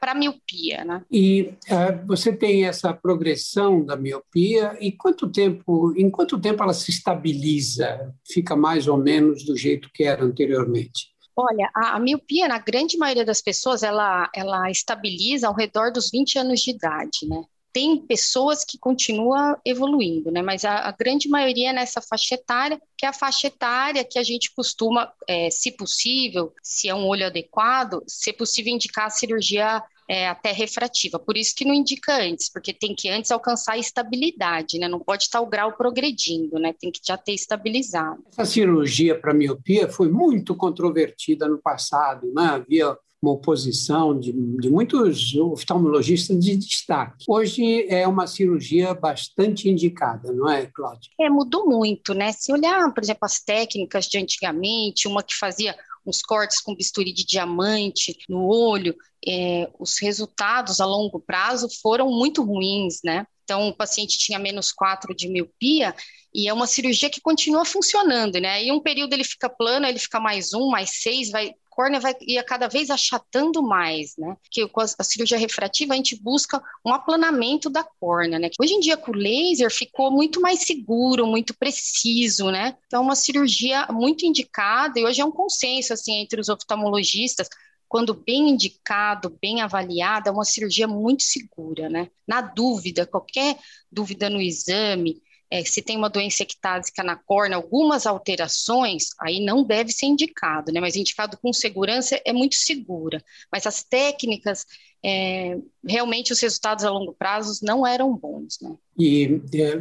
para 0.00 0.14
miopia. 0.14 0.84
Né? 0.84 1.04
E 1.10 1.52
uh, 1.68 2.06
você 2.06 2.32
tem 2.32 2.66
essa 2.66 2.94
progressão 2.94 3.84
da 3.84 3.96
miopia, 3.96 4.76
e 4.80 4.92
quanto 4.92 5.28
tempo, 5.28 5.92
em 5.96 6.08
quanto 6.08 6.40
tempo 6.40 6.62
ela 6.62 6.74
se 6.74 6.92
estabiliza? 6.92 8.14
Fica 8.24 8.54
mais 8.54 8.86
ou 8.86 8.96
menos 8.96 9.44
do 9.44 9.56
jeito 9.56 9.90
que 9.92 10.04
era 10.04 10.22
anteriormente? 10.22 11.10
Olha, 11.42 11.70
a, 11.74 11.96
a, 11.96 11.98
miopia, 11.98 12.46
na 12.46 12.58
grande 12.58 12.98
maioria 12.98 13.24
das 13.24 13.40
pessoas, 13.40 13.82
ela, 13.82 14.30
ela 14.34 14.70
estabiliza 14.70 15.48
ao 15.48 15.54
redor 15.54 15.90
dos 15.90 16.10
20 16.10 16.38
anos 16.38 16.60
de 16.60 16.70
idade, 16.70 17.26
né? 17.26 17.42
Tem 17.72 17.96
pessoas 18.04 18.64
que 18.64 18.76
continuam 18.76 19.56
evoluindo, 19.64 20.30
né? 20.30 20.42
Mas 20.42 20.64
a, 20.64 20.88
a 20.88 20.92
grande 20.92 21.28
maioria 21.28 21.70
é 21.70 21.72
nessa 21.72 22.02
faixa 22.02 22.34
etária, 22.34 22.80
que 22.98 23.06
é 23.06 23.08
a 23.08 23.12
faixa 23.12 23.46
etária 23.46 24.04
que 24.04 24.18
a 24.18 24.22
gente 24.22 24.52
costuma, 24.54 25.10
é, 25.26 25.48
se 25.50 25.70
possível, 25.70 26.52
se 26.62 26.88
é 26.88 26.94
um 26.94 27.06
olho 27.06 27.24
adequado, 27.24 28.02
se 28.06 28.32
possível 28.32 28.74
indicar 28.74 29.06
a 29.06 29.10
cirurgia 29.10 29.82
é, 30.10 30.26
até 30.26 30.50
refrativa. 30.50 31.20
Por 31.20 31.36
isso 31.36 31.54
que 31.54 31.64
não 31.64 31.72
indica 31.72 32.20
antes, 32.20 32.50
porque 32.52 32.72
tem 32.72 32.96
que 32.96 33.08
antes 33.08 33.30
alcançar 33.30 33.74
a 33.74 33.78
estabilidade, 33.78 34.76
né? 34.76 34.88
Não 34.88 34.98
pode 34.98 35.22
estar 35.22 35.40
o 35.40 35.46
grau 35.46 35.76
progredindo, 35.76 36.58
né? 36.58 36.72
Tem 36.72 36.90
que 36.90 36.98
já 37.06 37.16
ter 37.16 37.32
estabilizado. 37.32 38.20
Essa 38.32 38.44
cirurgia 38.44 39.16
para 39.16 39.32
miopia 39.32 39.88
foi 39.88 40.10
muito 40.10 40.56
controvertida 40.56 41.48
no 41.48 41.58
passado, 41.58 42.26
né? 42.34 42.42
Havia 42.42 42.96
uma 43.22 43.32
oposição 43.32 44.18
de, 44.18 44.32
de, 44.32 44.70
muitos 44.70 45.34
oftalmologistas 45.36 46.38
de 46.42 46.56
destaque. 46.56 47.24
Hoje 47.28 47.86
é 47.88 48.08
uma 48.08 48.26
cirurgia 48.26 48.94
bastante 48.94 49.68
indicada, 49.68 50.32
não 50.32 50.50
é, 50.50 50.66
Cláudia? 50.66 51.10
É, 51.20 51.28
mudou 51.28 51.66
muito, 51.66 52.14
né? 52.14 52.32
Se 52.32 52.50
olhar, 52.50 52.92
por 52.92 53.04
exemplo, 53.04 53.20
as 53.22 53.38
técnicas 53.38 54.06
de 54.06 54.18
antigamente, 54.18 55.06
uma 55.06 55.22
que 55.22 55.36
fazia 55.36 55.76
uns 56.06 56.22
cortes 56.22 56.60
com 56.60 56.74
bisturi 56.74 57.12
de 57.12 57.24
diamante 57.24 58.16
no 58.28 58.46
olho, 58.46 58.94
é, 59.26 59.70
os 59.78 59.98
resultados 60.00 60.80
a 60.80 60.86
longo 60.86 61.20
prazo 61.20 61.68
foram 61.82 62.10
muito 62.10 62.42
ruins, 62.42 63.00
né? 63.04 63.26
Então, 63.44 63.68
o 63.68 63.76
paciente 63.76 64.16
tinha 64.16 64.38
menos 64.38 64.72
4 64.72 65.14
de 65.14 65.28
miopia 65.28 65.94
e 66.32 66.48
é 66.48 66.52
uma 66.52 66.66
cirurgia 66.66 67.10
que 67.10 67.20
continua 67.20 67.64
funcionando, 67.64 68.40
né? 68.40 68.64
E 68.64 68.70
um 68.70 68.80
período 68.80 69.12
ele 69.12 69.24
fica 69.24 69.48
plano, 69.48 69.86
ele 69.86 69.98
fica 69.98 70.20
mais 70.20 70.54
um, 70.54 70.68
mais 70.68 71.00
seis, 71.02 71.30
vai 71.30 71.52
córnea 71.80 71.98
vai 71.98 72.14
ia 72.20 72.44
cada 72.44 72.68
vez 72.68 72.90
achatando 72.90 73.62
mais, 73.62 74.14
né? 74.18 74.36
Que 74.50 74.68
com 74.68 74.82
a 74.82 75.02
cirurgia 75.02 75.38
refrativa 75.38 75.94
a 75.94 75.96
gente 75.96 76.14
busca 76.22 76.62
um 76.84 76.92
aplanamento 76.92 77.70
da 77.70 77.82
córnea, 77.82 78.38
né? 78.38 78.50
Hoje 78.60 78.74
em 78.74 78.80
dia 78.80 78.98
com 78.98 79.12
o 79.12 79.14
laser 79.14 79.70
ficou 79.70 80.10
muito 80.10 80.42
mais 80.42 80.60
seguro, 80.60 81.26
muito 81.26 81.56
preciso, 81.56 82.50
né? 82.50 82.76
Então 82.86 83.02
uma 83.02 83.16
cirurgia 83.16 83.86
muito 83.90 84.26
indicada 84.26 85.00
e 85.00 85.04
hoje 85.06 85.22
é 85.22 85.24
um 85.24 85.32
consenso 85.32 85.94
assim 85.94 86.16
entre 86.16 86.38
os 86.38 86.50
oftalmologistas 86.50 87.48
quando 87.88 88.14
bem 88.14 88.50
indicado, 88.50 89.36
bem 89.40 89.62
avaliada, 89.62 90.28
é 90.28 90.32
uma 90.32 90.44
cirurgia 90.44 90.86
muito 90.86 91.22
segura, 91.22 91.88
né? 91.88 92.08
Na 92.28 92.42
dúvida, 92.42 93.06
qualquer 93.06 93.58
dúvida 93.90 94.28
no 94.28 94.40
exame, 94.40 95.20
é, 95.50 95.64
se 95.64 95.82
tem 95.82 95.96
uma 95.96 96.08
doença 96.08 96.42
ectásica 96.44 97.02
na 97.02 97.16
córnea, 97.16 97.56
algumas 97.56 98.06
alterações, 98.06 99.08
aí 99.20 99.44
não 99.44 99.64
deve 99.64 99.90
ser 99.90 100.06
indicado, 100.06 100.70
né? 100.72 100.80
Mas 100.80 100.94
indicado 100.94 101.36
com 101.36 101.52
segurança 101.52 102.20
é 102.24 102.32
muito 102.32 102.54
segura. 102.54 103.22
Mas 103.50 103.66
as 103.66 103.82
técnicas, 103.82 104.64
é, 105.04 105.58
realmente 105.84 106.32
os 106.32 106.40
resultados 106.40 106.84
a 106.84 106.90
longo 106.90 107.12
prazo 107.12 107.64
não 107.64 107.84
eram 107.84 108.16
bons, 108.16 108.58
né? 108.62 108.76
E 108.96 109.40
é, 109.54 109.76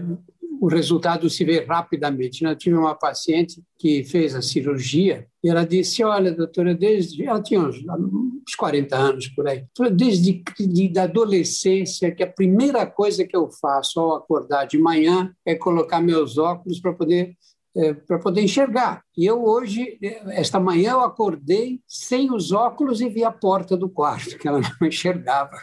o 0.60 0.68
resultado 0.68 1.30
se 1.30 1.44
vê 1.46 1.64
rapidamente. 1.64 2.44
Eu 2.44 2.56
tive 2.56 2.76
uma 2.76 2.96
paciente 2.96 3.64
que 3.78 4.04
fez 4.04 4.36
a 4.36 4.42
cirurgia 4.42 5.28
e 5.44 5.50
ela 5.50 5.66
disse, 5.66 6.04
olha, 6.04 6.32
doutora, 6.32 6.76
desde... 6.76 7.26
Ela 7.26 7.42
tinha 7.42 7.62
uns, 7.62 7.78
uns 7.78 8.56
40 8.56 8.96
anos 8.96 9.28
por 9.30 9.48
aí. 9.48 9.66
Desde 9.94 10.44
de, 10.60 10.90
da 10.90 11.04
adolescência, 11.04 12.12
que 12.12 12.24
a 12.24 12.32
primeira 12.32 12.86
coisa 12.86 13.26
que 13.26 13.36
eu 13.36 13.50
faço 13.50 14.00
ao 14.00 14.16
acordar 14.16 14.66
de 14.66 14.78
manhã 14.78 15.34
é 15.46 15.56
colocar 15.56 16.02
meus 16.02 16.38
óculos 16.38 16.80
para 16.80 16.94
poder 16.94 17.36
é, 17.78 17.94
para 17.94 18.18
poder 18.18 18.42
enxergar. 18.42 19.04
E 19.16 19.26
eu 19.26 19.44
hoje, 19.46 20.00
esta 20.32 20.60
manhã, 20.60 20.94
eu 20.94 21.02
acordei 21.02 21.80
sem 21.88 22.34
os 22.34 22.52
óculos 22.52 23.00
e 23.00 23.08
vi 23.08 23.24
a 23.24 23.32
porta 23.32 23.78
do 23.78 23.88
quarto, 23.88 24.38
que 24.40 24.48
ela 24.48 24.60
não 24.60 24.70
enxergava. 24.88 25.56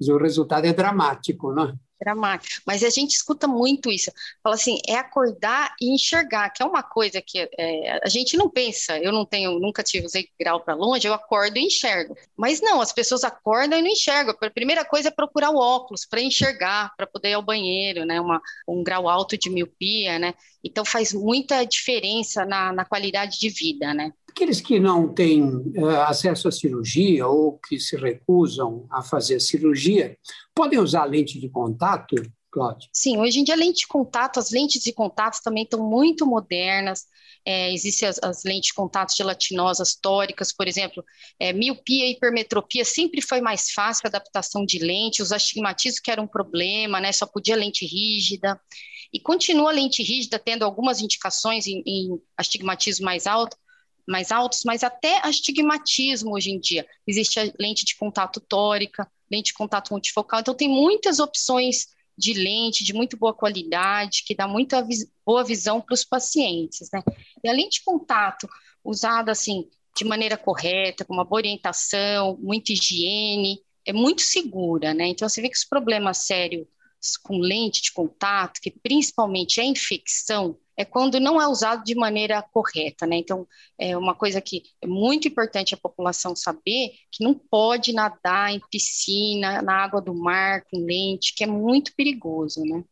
Mas 0.00 0.08
o 0.08 0.16
resultado 0.16 0.64
é 0.64 0.72
dramático, 0.72 1.52
não 1.52 1.64
é? 1.64 1.74
Dramático. 2.00 2.62
Mas 2.66 2.82
a 2.82 2.90
gente 2.90 3.12
escuta 3.12 3.46
muito 3.46 3.90
isso. 3.90 4.10
Fala 4.42 4.54
assim, 4.54 4.78
é 4.88 4.94
acordar 4.94 5.74
e 5.80 5.94
enxergar, 5.94 6.50
que 6.50 6.62
é 6.62 6.66
uma 6.66 6.82
coisa 6.82 7.20
que 7.20 7.48
é, 7.58 8.00
a 8.02 8.08
gente 8.08 8.36
não 8.36 8.48
pensa. 8.48 8.98
Eu 8.98 9.12
não 9.12 9.24
tenho, 9.24 9.58
nunca 9.58 9.82
tive 9.82 10.06
usei 10.06 10.28
grau 10.38 10.60
para 10.60 10.74
longe, 10.74 11.06
eu 11.06 11.14
acordo 11.14 11.58
e 11.58 11.66
enxergo. 11.66 12.16
Mas 12.36 12.60
não, 12.60 12.80
as 12.80 12.92
pessoas 12.92 13.24
acordam 13.24 13.78
e 13.78 13.82
não 13.82 13.90
enxergam. 13.90 14.34
A 14.40 14.50
primeira 14.50 14.84
coisa 14.84 15.08
é 15.08 15.10
procurar 15.10 15.50
o 15.50 15.58
óculos 15.58 16.06
para 16.06 16.20
enxergar, 16.20 16.94
para 16.96 17.06
poder 17.06 17.30
ir 17.30 17.34
ao 17.34 17.42
banheiro, 17.42 18.04
né? 18.04 18.20
Uma, 18.20 18.40
um 18.66 18.82
grau 18.82 19.08
alto 19.08 19.36
de 19.36 19.50
miopia, 19.50 20.18
né? 20.18 20.34
Então 20.64 20.84
faz 20.84 21.12
muita 21.12 21.64
diferença 21.64 22.44
na, 22.44 22.72
na 22.72 22.84
qualidade 22.84 23.38
de 23.38 23.48
vida, 23.48 23.92
né? 23.94 24.12
Aqueles 24.30 24.60
que 24.60 24.78
não 24.78 25.12
têm 25.12 25.42
uh, 25.42 25.88
acesso 26.06 26.46
à 26.46 26.52
cirurgia 26.52 27.26
ou 27.26 27.58
que 27.58 27.80
se 27.80 27.96
recusam 27.96 28.86
a 28.88 29.02
fazer 29.02 29.40
cirurgia, 29.40 30.16
podem 30.54 30.78
usar 30.78 31.04
lente 31.04 31.40
de 31.40 31.48
contato, 31.48 32.14
Cláudio? 32.50 32.88
Sim, 32.92 33.18
hoje 33.18 33.40
em 33.40 33.44
dia 33.44 33.54
a 33.54 33.58
lente 33.58 33.80
de 33.80 33.88
contato, 33.88 34.38
as 34.38 34.52
lentes 34.52 34.82
de 34.82 34.92
contato 34.92 35.40
também 35.42 35.64
estão 35.64 35.82
muito 35.88 36.24
modernas. 36.24 37.06
É, 37.44 37.72
existem 37.72 38.08
as, 38.08 38.20
as, 38.22 38.44
lentes 38.44 38.68
de 38.68 38.74
contato 38.74 39.16
gelatinosas 39.16 39.96
tóricas, 39.96 40.52
por 40.52 40.68
exemplo, 40.68 41.02
é, 41.38 41.52
miopia 41.52 42.06
e 42.06 42.12
hipermetropia 42.12 42.84
sempre 42.84 43.20
foi 43.20 43.40
mais 43.40 43.70
fácil 43.72 44.02
a 44.04 44.08
adaptação 44.08 44.64
de 44.64 44.78
lente, 44.78 45.22
os 45.22 45.32
astigmatismos 45.32 46.00
que 46.00 46.10
era 46.10 46.22
um 46.22 46.26
problema, 46.28 47.00
né, 47.00 47.10
só 47.12 47.26
podia 47.26 47.56
lente 47.56 47.84
rígida, 47.84 48.60
e 49.12 49.18
continua 49.18 49.70
a 49.70 49.74
lente 49.74 50.02
rígida 50.02 50.38
tendo 50.38 50.64
algumas 50.64 51.00
indicações 51.00 51.66
em, 51.66 51.82
em 51.84 52.20
astigmatismo 52.36 53.06
mais 53.06 53.26
alto, 53.26 53.56
mais 54.06 54.32
altos, 54.32 54.62
mas 54.64 54.82
até 54.82 55.20
astigmatismo 55.26 56.34
hoje 56.34 56.50
em 56.50 56.60
dia. 56.60 56.86
Existe 57.06 57.38
a 57.38 57.52
lente 57.58 57.84
de 57.84 57.96
contato 57.96 58.40
tórica, 58.40 59.10
lente 59.30 59.46
de 59.46 59.54
contato 59.54 59.92
multifocal, 59.92 60.40
então 60.40 60.54
tem 60.54 60.68
muitas 60.68 61.20
opções 61.20 61.86
de 62.16 62.34
lente 62.34 62.84
de 62.84 62.92
muito 62.92 63.16
boa 63.16 63.32
qualidade, 63.32 64.24
que 64.26 64.34
dá 64.34 64.46
muita 64.46 64.82
vis 64.82 65.10
boa 65.24 65.42
visão 65.42 65.80
para 65.80 65.94
os 65.94 66.04
pacientes, 66.04 66.88
né? 66.92 67.02
E 67.42 67.48
a 67.48 67.52
lente 67.52 67.78
de 67.78 67.84
contato 67.84 68.48
usada 68.84 69.32
assim 69.32 69.68
de 69.96 70.04
maneira 70.04 70.36
correta, 70.36 71.04
com 71.04 71.14
uma 71.14 71.24
boa 71.24 71.38
orientação, 71.38 72.38
muita 72.40 72.72
higiene, 72.72 73.60
é 73.86 73.92
muito 73.92 74.22
segura, 74.22 74.92
né? 74.92 75.08
Então 75.08 75.28
você 75.28 75.40
vê 75.40 75.48
que 75.48 75.56
os 75.56 75.64
problemas 75.64 76.18
sérios 76.18 76.66
com 77.22 77.38
lente 77.38 77.82
de 77.82 77.92
contato, 77.92 78.60
que 78.60 78.70
principalmente 78.70 79.60
é 79.60 79.64
infecção, 79.64 80.58
é 80.80 80.84
quando 80.84 81.20
não 81.20 81.40
é 81.40 81.46
usado 81.46 81.84
de 81.84 81.94
maneira 81.94 82.42
correta, 82.42 83.06
né? 83.06 83.16
Então, 83.16 83.46
é 83.78 83.94
uma 83.96 84.14
coisa 84.14 84.40
que 84.40 84.62
é 84.80 84.86
muito 84.86 85.28
importante 85.28 85.74
a 85.74 85.78
população 85.78 86.34
saber, 86.34 86.92
que 87.12 87.22
não 87.22 87.34
pode 87.34 87.92
nadar 87.92 88.50
em 88.50 88.60
piscina, 88.70 89.60
na 89.60 89.74
água 89.74 90.00
do 90.00 90.14
mar, 90.14 90.64
com 90.70 90.82
lente, 90.82 91.34
que 91.34 91.44
é 91.44 91.46
muito 91.46 91.94
perigoso, 91.94 92.62
né? 92.64 92.82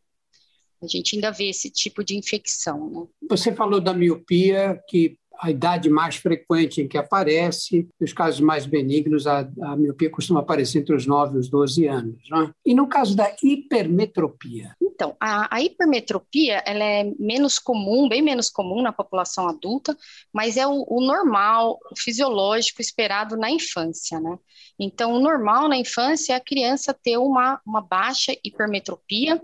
A 0.83 0.87
gente 0.87 1.17
ainda 1.17 1.31
vê 1.31 1.49
esse 1.49 1.71
tipo 1.71 2.05
de 2.05 2.15
infecção, 2.15 2.91
né? 2.91 3.07
Você 3.31 3.55
falou 3.55 3.81
da 3.81 3.95
miopia, 3.95 4.79
que 4.87 5.19
a 5.41 5.51
idade 5.51 5.89
mais 5.89 6.17
frequente 6.17 6.81
em 6.81 6.89
que 6.89 6.99
aparece, 6.99 7.89
os 8.01 8.13
casos 8.13 8.41
mais 8.41 8.67
benignos, 8.67 9.27
a, 9.27 9.49
a 9.63 9.77
miopia 9.77 10.11
costuma 10.11 10.41
aparecer 10.41 10.81
entre 10.81 10.95
os 10.95 11.07
9 11.07 11.37
e 11.37 11.39
os 11.39 11.49
12 11.49 11.87
anos. 11.87 12.29
Né? 12.31 12.51
E 12.67 12.75
no 12.75 12.89
caso 12.89 13.17
da 13.17 13.35
hipermetropia? 13.43 14.77
Então, 14.83 15.17
a, 15.21 15.55
a, 15.55 15.63
hipermetropia 15.63 16.63
ela 16.67 16.83
é 16.83 17.05
menos 17.19 17.59
comum, 17.59 18.09
bem 18.09 18.21
menos 18.21 18.51
comum 18.51 18.83
na 18.83 18.93
população 18.93 19.49
adulta, 19.49 19.97
mas 20.33 20.57
é 20.57 20.67
o, 20.67 20.85
o 20.89 21.01
normal, 21.01 21.79
o 21.93 21.99
fisiológico 21.99 22.83
esperado 22.83 23.37
na 23.37 23.51
infância, 23.51 24.19
né? 24.19 24.37
Então, 24.79 25.13
o 25.13 25.21
normal 25.21 25.69
na 25.69 25.77
infância 25.77 26.33
é 26.33 26.37
a 26.37 26.41
criança 26.41 26.93
ter 26.93 27.17
uma, 27.17 27.61
uma 27.65 27.81
baixa 27.81 28.33
hipermetropia, 28.45 29.41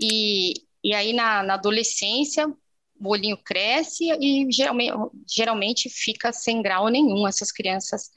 e, 0.00 0.54
e 0.82 0.94
aí 0.94 1.12
na, 1.12 1.42
na 1.42 1.54
adolescência 1.54 2.50
o 3.00 3.08
olhinho 3.10 3.36
cresce 3.36 4.10
e 4.20 4.46
geralmente, 4.50 4.92
geralmente 5.26 5.88
fica 5.88 6.32
sem 6.32 6.62
grau 6.62 6.88
nenhum 6.88 7.26
essas 7.26 7.52
crianças 7.52 8.10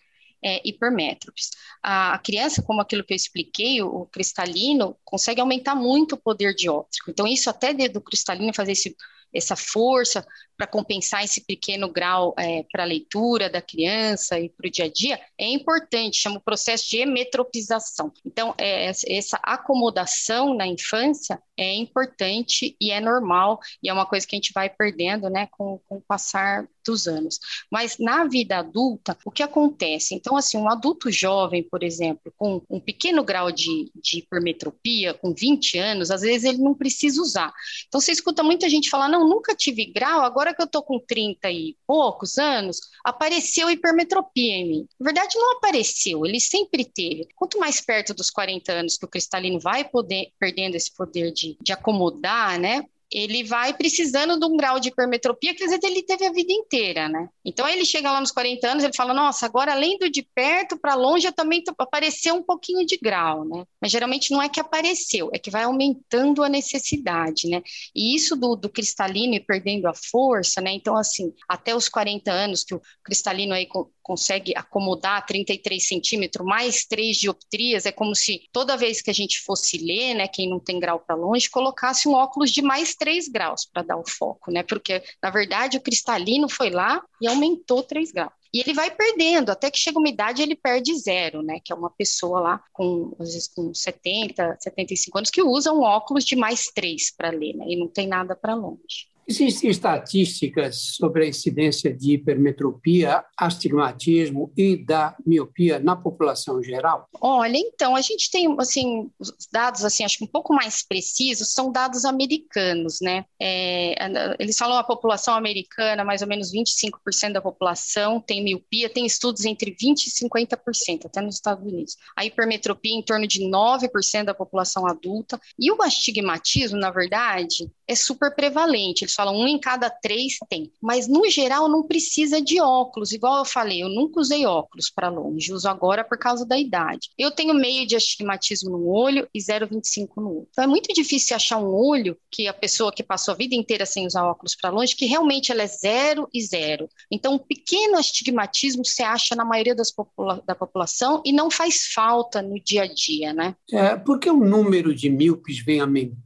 é, 0.43 0.61
hipermétropes. 0.67 1.51
A, 1.83 2.17
criança, 2.19 2.61
como 2.63 2.81
aquilo 2.81 3.03
que 3.03 3.13
eu 3.13 3.15
expliquei, 3.15 3.81
o, 3.81 3.87
o, 3.87 4.05
cristalino, 4.07 4.97
consegue 5.03 5.39
aumentar 5.39 5.75
muito 5.75 6.15
o 6.15 6.17
poder 6.17 6.55
dióptrico. 6.55 7.11
Então, 7.11 7.27
isso 7.27 7.49
até 7.49 7.73
do 7.73 8.01
cristalino 8.01 8.53
fazer 8.53 8.71
esse, 8.71 8.95
essa 9.33 9.55
força 9.55 10.25
para 10.61 10.67
compensar 10.67 11.23
esse 11.23 11.41
pequeno 11.41 11.89
grau 11.91 12.35
é, 12.37 12.63
para 12.71 12.83
a 12.83 12.85
leitura 12.85 13.49
da 13.49 13.63
criança 13.63 14.39
e 14.39 14.47
para 14.47 14.67
o 14.67 14.69
dia 14.69 14.85
a 14.85 14.87
dia, 14.87 15.19
é 15.35 15.47
importante, 15.47 16.21
chama 16.21 16.37
o 16.37 16.41
processo 16.41 16.87
de 16.87 16.97
emetropização. 16.97 18.13
Então, 18.23 18.53
é, 18.59 18.85
essa 18.85 19.39
acomodação 19.41 20.53
na 20.53 20.67
infância 20.67 21.41
é 21.57 21.73
importante 21.73 22.75
e 22.79 22.91
é 22.91 22.99
normal, 22.99 23.59
e 23.81 23.89
é 23.89 23.93
uma 23.93 24.05
coisa 24.05 24.27
que 24.27 24.35
a 24.35 24.37
gente 24.37 24.53
vai 24.53 24.69
perdendo 24.69 25.31
né, 25.31 25.47
com, 25.51 25.79
com 25.89 25.97
o 25.97 26.01
passar 26.01 26.67
dos 26.85 27.07
anos. 27.07 27.39
Mas 27.71 27.97
na 27.99 28.25
vida 28.25 28.57
adulta, 28.57 29.17
o 29.25 29.31
que 29.31 29.43
acontece? 29.43 30.15
Então, 30.15 30.35
assim, 30.35 30.57
um 30.57 30.69
adulto 30.69 31.11
jovem, 31.11 31.63
por 31.63 31.83
exemplo, 31.83 32.33
com 32.37 32.61
um 32.69 32.79
pequeno 32.79 33.23
grau 33.23 33.51
de, 33.51 33.91
de 33.95 34.19
hipermetropia, 34.19 35.13
com 35.13 35.33
20 35.33 35.77
anos, 35.77 36.11
às 36.11 36.21
vezes 36.21 36.43
ele 36.43 36.57
não 36.57 36.73
precisa 36.73 37.21
usar. 37.21 37.53
Então, 37.87 38.01
você 38.01 38.11
escuta 38.11 38.43
muita 38.43 38.67
gente 38.69 38.89
falar: 38.89 39.07
não, 39.07 39.27
nunca 39.27 39.55
tive 39.55 39.85
grau, 39.85 40.21
agora 40.21 40.50
que 40.53 40.61
eu 40.61 40.67
tô 40.67 40.81
com 40.83 40.99
30 40.99 41.49
e 41.51 41.77
poucos 41.85 42.37
anos, 42.37 42.79
apareceu 43.03 43.69
hipermetropia 43.69 44.55
em 44.55 44.67
mim. 44.67 44.87
Na 44.99 45.05
verdade, 45.05 45.37
não 45.37 45.57
apareceu, 45.57 46.25
ele 46.25 46.39
sempre 46.39 46.85
teve. 46.85 47.27
Quanto 47.35 47.59
mais 47.59 47.81
perto 47.81 48.13
dos 48.13 48.29
40 48.29 48.71
anos 48.71 48.97
que 48.97 49.05
o 49.05 49.09
cristalino 49.09 49.59
vai 49.59 49.87
poder 49.87 50.31
perdendo 50.39 50.75
esse 50.75 50.93
poder 50.95 51.31
de 51.31 51.51
de, 51.61 51.73
acomodar, 51.73 52.59
né? 52.59 52.83
Ele 53.11 53.43
vai 53.43 53.73
precisando 53.73 54.39
de 54.39 54.45
um 54.45 54.55
grau 54.55 54.79
de 54.79 54.89
hipermetropia 54.89 55.53
que 55.53 55.63
às 55.63 55.69
vezes 55.69 55.83
ele 55.83 56.03
teve 56.03 56.25
a 56.25 56.31
vida 56.31 56.51
inteira, 56.51 57.09
né? 57.09 57.27
Então 57.43 57.67
ele 57.67 57.83
chega 57.83 58.11
lá 58.11 58.19
nos 58.19 58.31
40 58.31 58.67
anos, 58.67 58.83
ele 58.83 58.95
fala: 58.95 59.13
"Nossa, 59.13 59.45
agora 59.45 59.73
além 59.73 59.97
do 59.97 60.09
de 60.09 60.21
perto 60.33 60.77
para 60.77 60.95
longe, 60.95 61.27
eu 61.27 61.33
também 61.33 61.63
apareceu 61.77 62.35
um 62.35 62.43
pouquinho 62.43 62.85
de 62.85 62.97
grau, 62.97 63.43
né?" 63.43 63.65
Mas 63.81 63.91
geralmente 63.91 64.31
não 64.31 64.41
é 64.41 64.47
que 64.47 64.59
apareceu, 64.59 65.29
é 65.33 65.39
que 65.39 65.51
vai 65.51 65.63
aumentando 65.63 66.43
a 66.43 66.49
necessidade, 66.49 67.49
né? 67.49 67.61
E 67.95 68.15
isso 68.15 68.35
do, 68.35 68.55
do 68.55 68.69
cristalino 68.69 69.33
e 69.33 69.39
perdendo 69.39 69.87
a 69.87 69.93
força, 69.93 70.61
né? 70.61 70.71
Então 70.71 70.95
assim, 70.95 71.33
até 71.47 71.75
os 71.75 71.89
40 71.89 72.31
anos 72.31 72.63
que 72.63 72.75
o 72.75 72.81
cristalino 73.03 73.53
aí 73.53 73.67
consegue 74.01 74.53
acomodar 74.55 75.25
33 75.25 75.87
centímetros 75.87 76.45
mais 76.45 76.85
3 76.85 77.17
dioptrias, 77.17 77.85
é 77.85 77.91
como 77.91 78.15
se 78.15 78.47
toda 78.51 78.77
vez 78.77 79.01
que 79.01 79.09
a 79.09 79.13
gente 79.13 79.39
fosse 79.41 79.77
ler, 79.77 80.13
né, 80.13 80.27
quem 80.27 80.49
não 80.49 80.59
tem 80.59 80.79
grau 80.79 80.99
para 80.99 81.15
longe, 81.15 81.49
colocasse 81.49 82.07
um 82.07 82.13
óculos 82.13 82.51
de 82.51 82.61
mais 82.61 82.95
3 82.95 83.27
graus 83.27 83.65
para 83.65 83.83
dar 83.83 83.97
o 83.97 84.03
foco, 84.07 84.51
né? 84.51 84.63
Porque, 84.63 85.01
na 85.21 85.29
verdade, 85.29 85.77
o 85.77 85.81
cristalino 85.81 86.49
foi 86.49 86.69
lá 86.69 87.01
e 87.21 87.27
aumentou 87.27 87.83
3 87.83 88.11
graus. 88.11 88.33
E 88.53 88.59
ele 88.59 88.73
vai 88.73 88.91
perdendo, 88.91 89.49
até 89.49 89.71
que 89.71 89.79
chega 89.79 89.97
uma 89.97 90.09
idade 90.09 90.41
ele 90.41 90.55
perde 90.55 90.93
zero, 90.97 91.41
né? 91.41 91.59
Que 91.63 91.71
é 91.71 91.75
uma 91.75 91.89
pessoa 91.89 92.39
lá 92.41 92.63
com, 92.73 93.15
às 93.17 93.33
vezes, 93.33 93.47
com 93.47 93.73
70, 93.73 94.57
75 94.59 95.17
anos 95.17 95.29
que 95.29 95.41
usa 95.41 95.71
um 95.71 95.81
óculos 95.81 96.25
de 96.25 96.35
mais 96.35 96.65
3 96.67 97.15
para 97.15 97.29
ler, 97.29 97.55
né? 97.55 97.65
E 97.69 97.77
não 97.77 97.87
tem 97.87 98.07
nada 98.07 98.35
para 98.35 98.53
longe. 98.53 99.10
Existem 99.31 99.69
estatísticas 99.69 100.95
sobre 100.97 101.23
a 101.23 101.27
incidência 101.29 101.93
de 101.93 102.15
hipermetropia, 102.15 103.23
astigmatismo 103.37 104.51
e 104.57 104.75
da 104.75 105.15
miopia 105.25 105.79
na 105.79 105.95
população 105.95 106.61
geral? 106.61 107.07
Olha, 107.21 107.55
então, 107.55 107.95
a 107.95 108.01
gente 108.01 108.29
tem, 108.29 108.53
assim, 108.59 109.09
dados, 109.49 109.85
assim, 109.85 110.03
acho 110.03 110.17
que 110.17 110.25
um 110.25 110.27
pouco 110.27 110.53
mais 110.53 110.85
precisos, 110.85 111.53
são 111.53 111.71
dados 111.71 112.03
americanos, 112.03 112.97
né? 113.01 113.23
É, 113.41 113.95
eles 114.37 114.57
falam 114.57 114.77
a 114.77 114.83
população 114.83 115.33
americana, 115.33 116.03
mais 116.03 116.21
ou 116.21 116.27
menos 116.27 116.51
25% 116.51 117.31
da 117.31 117.41
população 117.41 118.19
tem 118.19 118.43
miopia, 118.43 118.89
tem 118.89 119.05
estudos 119.05 119.45
entre 119.45 119.71
20% 119.71 120.07
e 120.07 120.27
50%, 120.27 121.05
até 121.05 121.21
nos 121.21 121.35
Estados 121.35 121.65
Unidos. 121.65 121.95
A 122.17 122.25
hipermetropia 122.25 122.93
em 122.93 123.01
torno 123.01 123.25
de 123.25 123.39
9% 123.39 124.25
da 124.25 124.33
população 124.33 124.85
adulta, 124.85 125.39
e 125.57 125.71
o 125.71 125.81
astigmatismo, 125.81 126.77
na 126.77 126.91
verdade, 126.91 127.71
é 127.87 127.95
super 127.95 128.35
prevalente. 128.35 129.03
Eles 129.03 129.13
falam 129.21 129.35
um 129.35 129.47
em 129.47 129.59
cada 129.59 129.87
três 129.87 130.37
tem, 130.49 130.71
mas 130.81 131.07
no 131.07 131.29
geral 131.29 131.69
não 131.69 131.83
precisa 131.83 132.41
de 132.41 132.59
óculos. 132.59 133.11
Igual 133.11 133.39
eu 133.39 133.45
falei, 133.45 133.83
eu 133.83 133.89
nunca 133.89 134.19
usei 134.19 134.47
óculos 134.47 134.89
para 134.89 135.09
longe, 135.09 135.53
uso 135.53 135.69
agora 135.69 136.03
por 136.03 136.17
causa 136.17 136.43
da 136.43 136.57
idade. 136.57 137.09
Eu 137.17 137.29
tenho 137.29 137.53
meio 137.53 137.85
de 137.85 137.95
astigmatismo 137.95 138.71
no 138.71 138.87
olho 138.87 139.27
e 139.33 139.39
0,25 139.39 140.09
no 140.17 140.29
olho. 140.29 140.47
Então 140.49 140.63
é 140.63 140.67
muito 140.67 140.91
difícil 140.93 141.35
achar 141.35 141.57
um 141.57 141.71
olho 141.71 142.17
que 142.31 142.47
a 142.47 142.53
pessoa 142.53 142.91
que 142.91 143.03
passou 143.03 143.33
a 143.33 143.37
vida 143.37 143.53
inteira 143.53 143.85
sem 143.85 144.07
usar 144.07 144.25
óculos 144.25 144.55
para 144.55 144.71
longe, 144.71 144.95
que 144.95 145.05
realmente 145.05 145.51
ela 145.51 145.61
é 145.61 145.67
zero 145.67 146.27
e 146.33 146.41
zero. 146.41 146.89
Então, 147.11 147.35
um 147.35 147.37
pequeno 147.37 147.97
astigmatismo 147.97 148.83
se 148.83 149.03
acha 149.03 149.35
na 149.35 149.45
maioria 149.45 149.75
das 149.75 149.91
popula 149.91 150.41
da 150.47 150.55
população 150.55 151.21
e 151.23 151.31
não 151.31 151.51
faz 151.51 151.91
falta 151.93 152.41
no 152.41 152.59
dia 152.59 152.83
a 152.83 152.87
dia, 152.87 153.33
né? 153.33 153.55
É, 153.71 153.95
por 153.95 154.19
que 154.19 154.29
o 154.29 154.37
número 154.37 154.95
de 154.95 155.09
míopes 155.09 155.63
vem 155.63 155.79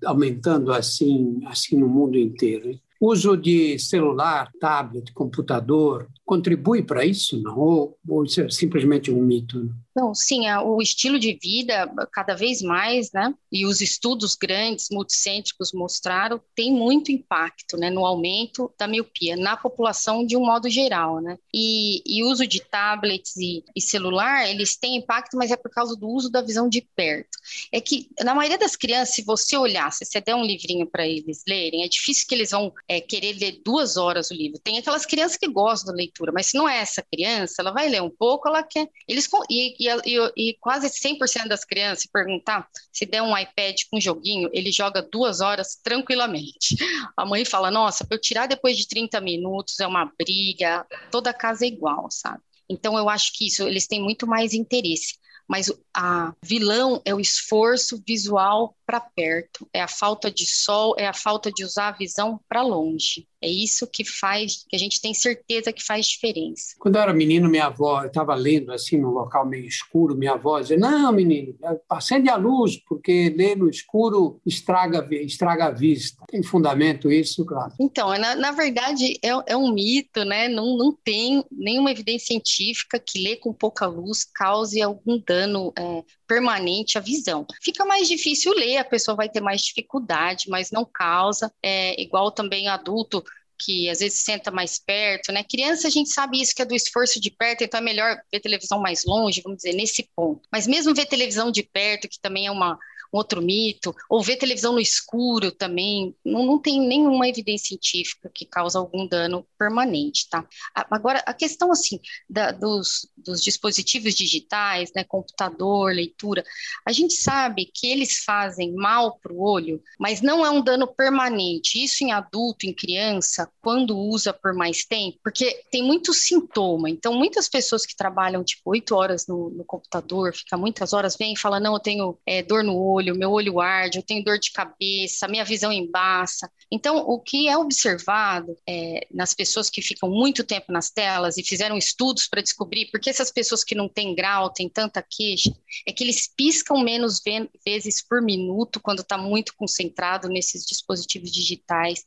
aumentando 0.06 0.72
assim, 0.72 1.40
assim 1.46 1.76
no 1.76 1.90
mundo 1.90 2.18
inteiro? 2.18 2.80
Uso 3.00 3.36
de 3.36 3.78
celular, 3.78 4.50
tablet, 4.60 5.12
computador, 5.14 6.08
contribui 6.26 6.82
para 6.82 7.06
isso, 7.06 7.42
não? 7.42 7.58
Ou, 7.58 7.98
ou 8.08 8.24
isso 8.24 8.42
é 8.42 8.50
simplesmente 8.50 9.12
um 9.12 9.22
mito? 9.22 9.70
Não, 9.96 10.14
sim, 10.14 10.42
o 10.66 10.82
estilo 10.82 11.18
de 11.18 11.40
vida, 11.42 11.90
cada 12.12 12.36
vez 12.36 12.62
mais, 12.62 13.14
né? 13.14 13.34
E 13.50 13.66
os 13.66 13.80
estudos 13.80 14.36
grandes, 14.36 14.90
multicêntricos 14.92 15.72
mostraram, 15.72 16.42
tem 16.54 16.70
muito 16.74 17.14
impacto, 17.14 17.78
né? 17.78 17.90
No 17.90 18.06
aumento 18.06 18.70
da 18.78 18.88
miopia 18.88 19.38
na 19.38 19.56
população 19.56 20.26
de 20.26 20.36
um 20.36 20.46
modo 20.46 20.70
geral, 20.70 21.22
né? 21.22 21.38
E, 21.54 22.04
e 22.06 22.26
uso 22.26 22.46
de 22.46 22.60
tablets 22.60 23.38
e, 23.38 23.64
e 23.74 23.80
celular, 23.80 24.50
eles 24.50 24.76
têm 24.76 24.98
impacto, 24.98 25.38
mas 25.38 25.50
é 25.50 25.56
por 25.56 25.72
causa 25.72 25.96
do 25.96 26.10
uso 26.10 26.30
da 26.30 26.42
visão 26.42 26.68
de 26.68 26.82
perto. 26.82 27.30
É 27.72 27.80
que, 27.80 28.10
na 28.22 28.36
maioria 28.36 28.58
das 28.58 28.76
crianças, 28.76 29.16
se 29.16 29.22
você 29.24 29.56
olhar, 29.56 29.94
se 29.94 30.04
você 30.04 30.20
der 30.20 30.36
um 30.36 30.44
livrinho 30.44 30.86
para 30.86 31.08
eles 31.08 31.44
lerem, 31.48 31.84
é 31.86 31.88
difícil 31.88 32.28
que 32.28 32.36
eles 32.36 32.52
vão 32.52 32.74
é, 32.86 33.00
querer 33.00 33.34
ler 33.40 33.62
duas 33.64 33.96
horas 33.96 34.30
o 34.30 34.34
livro. 34.34 34.60
Tem 34.60 34.78
aquelas 34.78 35.06
crianças 35.06 35.38
que 35.38 35.48
gostam 35.48 35.94
da 35.94 35.98
leitura, 35.98 36.34
mas 36.34 36.48
se 36.48 36.58
não 36.58 36.68
é 36.68 36.80
essa 36.80 37.02
criança, 37.02 37.62
ela 37.62 37.72
vai 37.72 37.88
ler 37.88 38.02
um 38.02 38.10
pouco, 38.10 38.50
ela 38.50 38.62
quer. 38.62 38.90
Eles, 39.08 39.30
e, 39.50 39.85
e, 39.88 40.18
e, 40.18 40.50
e 40.50 40.58
quase 40.60 40.90
100% 40.90 41.48
das 41.48 41.64
crianças, 41.64 42.04
se 42.04 42.10
perguntar, 42.12 42.68
se 42.92 43.06
der 43.06 43.22
um 43.22 43.38
iPad 43.38 43.76
com 43.90 44.00
joguinho, 44.00 44.50
ele 44.54 44.72
joga 44.72 45.02
duas 45.02 45.42
horas 45.42 45.76
tranquilamente. 45.84 46.76
A 47.16 47.26
mãe 47.26 47.46
fala: 47.46 47.72
Nossa, 47.72 48.06
para 48.06 48.16
eu 48.16 48.22
tirar 48.22 48.48
depois 48.48 48.78
de 48.78 48.88
30 48.88 49.20
minutos 49.22 49.80
é 49.80 49.88
uma 49.88 50.12
briga, 50.18 50.86
toda 51.12 51.34
casa 51.34 51.66
é 51.66 51.68
igual, 51.68 52.10
sabe? 52.10 52.42
Então, 52.70 52.98
eu 52.98 53.10
acho 53.10 53.32
que 53.34 53.46
isso, 53.46 53.68
eles 53.68 53.88
têm 53.88 54.02
muito 54.02 54.26
mais 54.26 54.54
interesse 54.54 55.16
mas 55.48 55.72
a 55.94 56.34
vilão 56.44 57.02
é 57.06 57.14
o 57.14 57.20
esforço 57.20 58.02
visual 58.06 58.76
para 58.86 59.00
perto, 59.00 59.68
é 59.74 59.82
a 59.82 59.88
falta 59.88 60.30
de 60.30 60.46
sol, 60.46 60.96
é 60.98 61.08
a 61.08 61.14
falta 61.14 61.52
de 61.52 61.64
usar 61.64 61.88
a 61.88 61.98
visão 61.98 62.40
para 62.48 62.62
longe. 62.62 63.28
É 63.42 63.48
isso 63.48 63.88
que 63.88 64.04
faz, 64.04 64.66
que 64.68 64.76
a 64.76 64.80
gente 64.80 65.00
tem 65.02 65.14
certeza 65.14 65.72
que 65.72 65.84
faz 65.84 66.08
diferença. 66.08 66.76
Quando 66.80 66.96
eu 66.96 67.02
era 67.02 67.14
menino, 67.14 67.50
minha 67.50 67.66
avó, 67.66 68.04
estava 68.04 68.34
lendo 68.34 68.72
assim 68.72 68.98
num 68.98 69.10
local 69.10 69.46
meio 69.46 69.66
escuro, 69.66 70.16
minha 70.16 70.34
avó 70.34 70.60
dizia: 70.60 70.78
Não, 70.78 71.12
menino, 71.12 71.56
acende 71.90 72.30
a 72.30 72.36
luz, 72.36 72.78
porque 72.88 73.34
ler 73.36 73.56
no 73.56 73.70
escuro 73.70 74.40
estraga, 74.46 75.08
estraga 75.12 75.66
a 75.66 75.72
vista. 75.72 76.24
Tem 76.28 76.42
fundamento 76.44 77.12
isso, 77.12 77.46
claro? 77.46 77.74
Então, 77.80 78.10
na, 78.18 78.36
na 78.36 78.52
verdade, 78.52 79.18
é, 79.24 79.30
é, 79.48 79.58
um 79.58 79.72
mito, 79.72 80.24
né? 80.24 80.48
Não, 80.48 80.78
não 80.78 80.92
tem 81.04 81.44
nenhuma 81.52 81.92
evidência 81.92 82.28
científica 82.28 83.00
que 83.00 83.22
ler 83.22 83.38
com 83.38 83.54
pouca 83.54 83.86
luz 83.86 84.24
cause 84.24 84.82
algum 84.82 85.20
dano 85.20 85.35
é, 85.78 86.04
permanente 86.28 86.98
à 86.98 87.02
visão. 87.02 87.46
Fica 87.62 87.86
mais 87.86 88.08
difícil 88.08 88.54
ler, 88.54 88.78
a 88.78 88.86
pessoa 88.86 89.16
vai 89.16 89.30
ter 89.30 89.42
mais 89.42 89.62
dificuldade, 89.62 90.50
mas 90.50 90.72
não 90.72 90.86
causa. 90.86 91.52
É 91.64 92.02
igual 92.02 92.32
também 92.32 92.68
adulto 92.68 93.24
que 93.58 93.90
às 93.90 94.00
vezes 94.00 94.20
senta 94.20 94.52
mais 94.52 94.78
perto, 94.78 95.32
né? 95.32 95.44
Criança, 95.44 95.88
a 95.88 95.92
gente 95.92 96.10
sabe 96.10 96.42
isso 96.42 96.54
que 96.54 96.62
é 96.62 96.66
do 96.66 96.76
esforço 96.76 97.22
de 97.22 97.32
perto, 97.32 97.64
então 97.64 97.80
é 97.80 97.84
melhor 97.84 98.18
ver 98.32 98.40
televisão 98.42 98.82
mais 98.82 99.06
longe, 99.06 99.42
vamos 99.42 99.58
dizer, 99.58 99.74
nesse 99.74 100.10
ponto. 100.16 100.42
Mas 100.52 100.68
mesmo 100.68 100.94
ver 100.94 101.06
televisão 101.06 101.52
de 101.52 101.64
perto, 101.64 102.10
que 102.10 102.20
também 102.20 102.48
é 102.48 102.52
uma 102.52 102.74
um 102.74 102.78
outro 103.16 103.42
mito, 103.42 103.96
ou 104.10 104.22
ver 104.22 104.38
televisão 104.38 104.74
no 104.74 104.80
escuro 104.80 105.52
também, 105.52 106.16
não, 106.24 106.46
não 106.46 106.60
tem 106.60 106.80
nenhuma 106.80 107.28
evidência 107.28 107.68
científica 107.68 108.30
que 108.34 108.46
causa 108.46 108.80
algum 108.80 109.08
dano 109.08 109.46
permanente, 109.58 110.30
tá? 110.30 110.48
Agora, 110.74 111.24
a 111.26 111.34
questão, 111.34 111.72
assim, 111.72 112.00
da, 112.30 112.52
dos, 112.52 113.10
dos 113.18 113.42
dispositivos 113.42 114.14
digitais, 114.14 114.92
né, 114.96 115.04
computador, 115.04 115.94
leitura, 115.94 116.44
a 116.86 116.92
gente 116.92 117.14
sabe 117.14 117.70
que 117.74 117.88
eles 117.88 118.24
fazem 118.24 118.74
mal 118.74 119.18
para 119.20 119.34
o 119.34 119.42
olho, 119.42 119.82
mas 120.00 120.22
não 120.22 120.46
é 120.46 120.50
um 120.50 120.62
dano 120.62 120.88
permanente. 120.88 121.84
Isso 121.84 122.04
em 122.04 122.12
adulto, 122.12 122.66
em 122.66 122.74
criança, 122.74 123.50
quando 123.62 123.98
usa 123.98 124.34
por 124.34 124.54
mais 124.54 124.86
tempo, 124.86 125.20
porque 125.24 125.64
tem 125.72 125.84
muito 125.84 126.14
sintoma. 126.14 126.90
Então, 126.90 127.14
muitas 127.14 127.48
pessoas 127.48 127.86
que 127.86 127.96
trabalham, 127.96 128.44
tipo, 128.44 128.62
oito 128.72 128.96
horas 128.96 129.28
no, 129.28 129.50
no 129.50 129.64
computador, 129.64 130.34
fica 130.34 130.58
muitas 130.58 130.94
horas, 130.94 131.16
vêm 131.16 131.34
e 131.34 131.38
falam, 131.38 131.60
não, 131.60 131.74
eu 131.74 131.80
tenho 131.80 132.18
é, 132.26 132.42
dor 132.42 132.64
no 132.64 132.78
olho, 132.78 133.05
olho, 133.06 133.18
meu 133.18 133.32
olho 133.32 133.60
arde, 133.60 134.00
eu 134.00 134.04
tenho 134.04 134.24
dor 134.24 134.40
de 134.40 134.52
cabeça, 134.52 135.28
minha 135.28 135.46
visão 135.46 135.72
embaça. 135.72 136.50
Então, 136.72 136.98
o 136.98 137.20
que 137.20 137.48
é 137.48 137.58
observado 137.58 138.56
é, 138.68 139.08
nas 139.12 139.34
pessoas 139.34 139.70
que 139.70 139.82
ficam 139.82 140.10
muito 140.10 140.44
tempo 140.44 140.72
nas 140.72 140.90
telas 140.90 141.38
e 141.38 141.44
fizeram 141.44 141.78
estudos 141.78 142.28
para 142.28 142.42
descobrir 142.42 142.90
por 142.92 143.00
que 143.00 143.10
essas 143.10 143.32
pessoas 143.32 143.64
que 143.64 143.76
não 143.76 143.88
têm 143.88 144.16
grau 144.16 144.52
têm 144.52 144.70
tanta 144.70 145.02
queixa, 145.02 145.56
é 145.88 145.92
que 145.92 146.04
eles 146.04 146.28
piscam 146.36 146.80
menos 146.80 147.22
vezes 147.66 148.06
por 148.06 148.22
minuto 148.22 148.80
quando 148.80 149.00
está 149.00 149.18
muito 149.18 149.54
concentrado 149.56 150.28
nesses 150.28 150.66
dispositivos 150.66 151.32
digitais. 151.32 152.04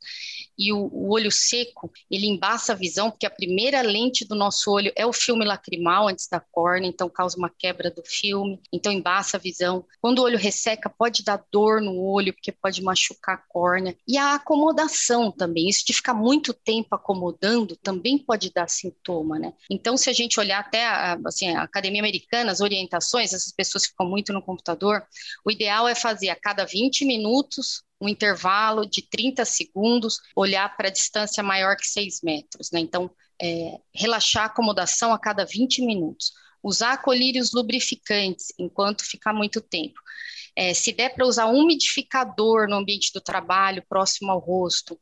E 0.57 0.73
o, 0.73 0.89
o 0.91 1.11
olho 1.11 1.31
seco, 1.31 1.91
ele 2.11 2.27
embaça 2.27 2.73
a 2.73 2.75
visão, 2.75 3.09
porque 3.09 3.25
a 3.25 3.29
primeira 3.29 3.81
lente 3.81 4.25
do 4.25 4.35
nosso 4.35 4.71
olho 4.71 4.91
é 4.95 5.05
o 5.05 5.13
filme 5.13 5.45
lacrimal 5.45 6.07
antes 6.07 6.27
da 6.27 6.39
córnea, 6.39 6.87
então 6.87 7.09
causa 7.09 7.37
uma 7.37 7.49
quebra 7.49 7.89
do 7.89 8.03
filme, 8.03 8.59
então 8.71 8.91
embaça 8.91 9.37
a 9.37 9.39
visão. 9.39 9.85
Quando 10.01 10.19
o 10.19 10.23
olho 10.23 10.37
resseca, 10.37 10.78
pode 10.87 11.23
dar 11.23 11.43
dor 11.51 11.81
no 11.81 11.99
olho, 11.99 12.31
porque 12.31 12.51
pode 12.51 12.83
machucar 12.83 13.35
a 13.35 13.43
córnea. 13.51 13.97
E 14.07 14.17
a 14.17 14.35
acomodação 14.35 15.31
também, 15.31 15.67
isso 15.67 15.83
de 15.83 15.93
ficar 15.93 16.13
muito 16.13 16.53
tempo 16.53 16.93
acomodando 16.93 17.75
também 17.75 18.19
pode 18.19 18.53
dar 18.53 18.69
sintoma, 18.69 19.39
né? 19.39 19.53
Então, 19.69 19.97
se 19.97 20.09
a 20.09 20.13
gente 20.13 20.39
olhar 20.39 20.59
até 20.59 20.85
a, 20.85 21.19
assim, 21.25 21.49
a 21.49 21.63
Academia 21.63 22.01
Americana, 22.01 22.51
as 22.51 22.61
orientações, 22.61 23.33
essas 23.33 23.51
pessoas 23.51 23.87
ficam 23.87 24.07
muito 24.07 24.31
no 24.31 24.43
computador, 24.43 25.03
o 25.43 25.49
ideal 25.49 25.87
é 25.87 25.95
fazer 25.95 26.29
a 26.29 26.35
cada 26.35 26.65
20 26.65 27.05
minutos 27.05 27.83
um 27.99 28.07
intervalo 28.07 28.85
de 28.85 29.01
30 29.01 29.43
segundos, 29.43 30.19
olhar 30.35 30.77
para 30.77 30.87
a 30.87 30.91
distância 30.91 31.43
maior 31.43 31.75
que 31.75 31.87
6 31.87 32.21
metros, 32.21 32.69
né? 32.71 32.79
Então, 32.79 33.09
é, 33.41 33.79
relaxar 33.93 34.43
a 34.43 34.45
acomodação 34.47 35.11
a 35.11 35.19
cada 35.19 35.45
20 35.45 35.81
minutos 35.81 36.31
usar 36.63 37.01
colírios 37.01 37.53
lubrificantes 37.53 38.47
enquanto 38.57 39.03
ficar 39.03 39.33
muito 39.33 39.61
tempo. 39.61 39.99
É, 40.61 40.73
se 40.73 40.91
der 40.91 41.15
para 41.15 41.25
usar 41.25 41.45
um 41.45 41.57
umidificador 41.57 42.67
no 42.67 42.75
ambiente 42.75 43.13
do 43.13 43.21
trabalho, 43.21 43.81
próximo 43.87 44.29
ao 44.29 44.39
rosto. 44.39 44.99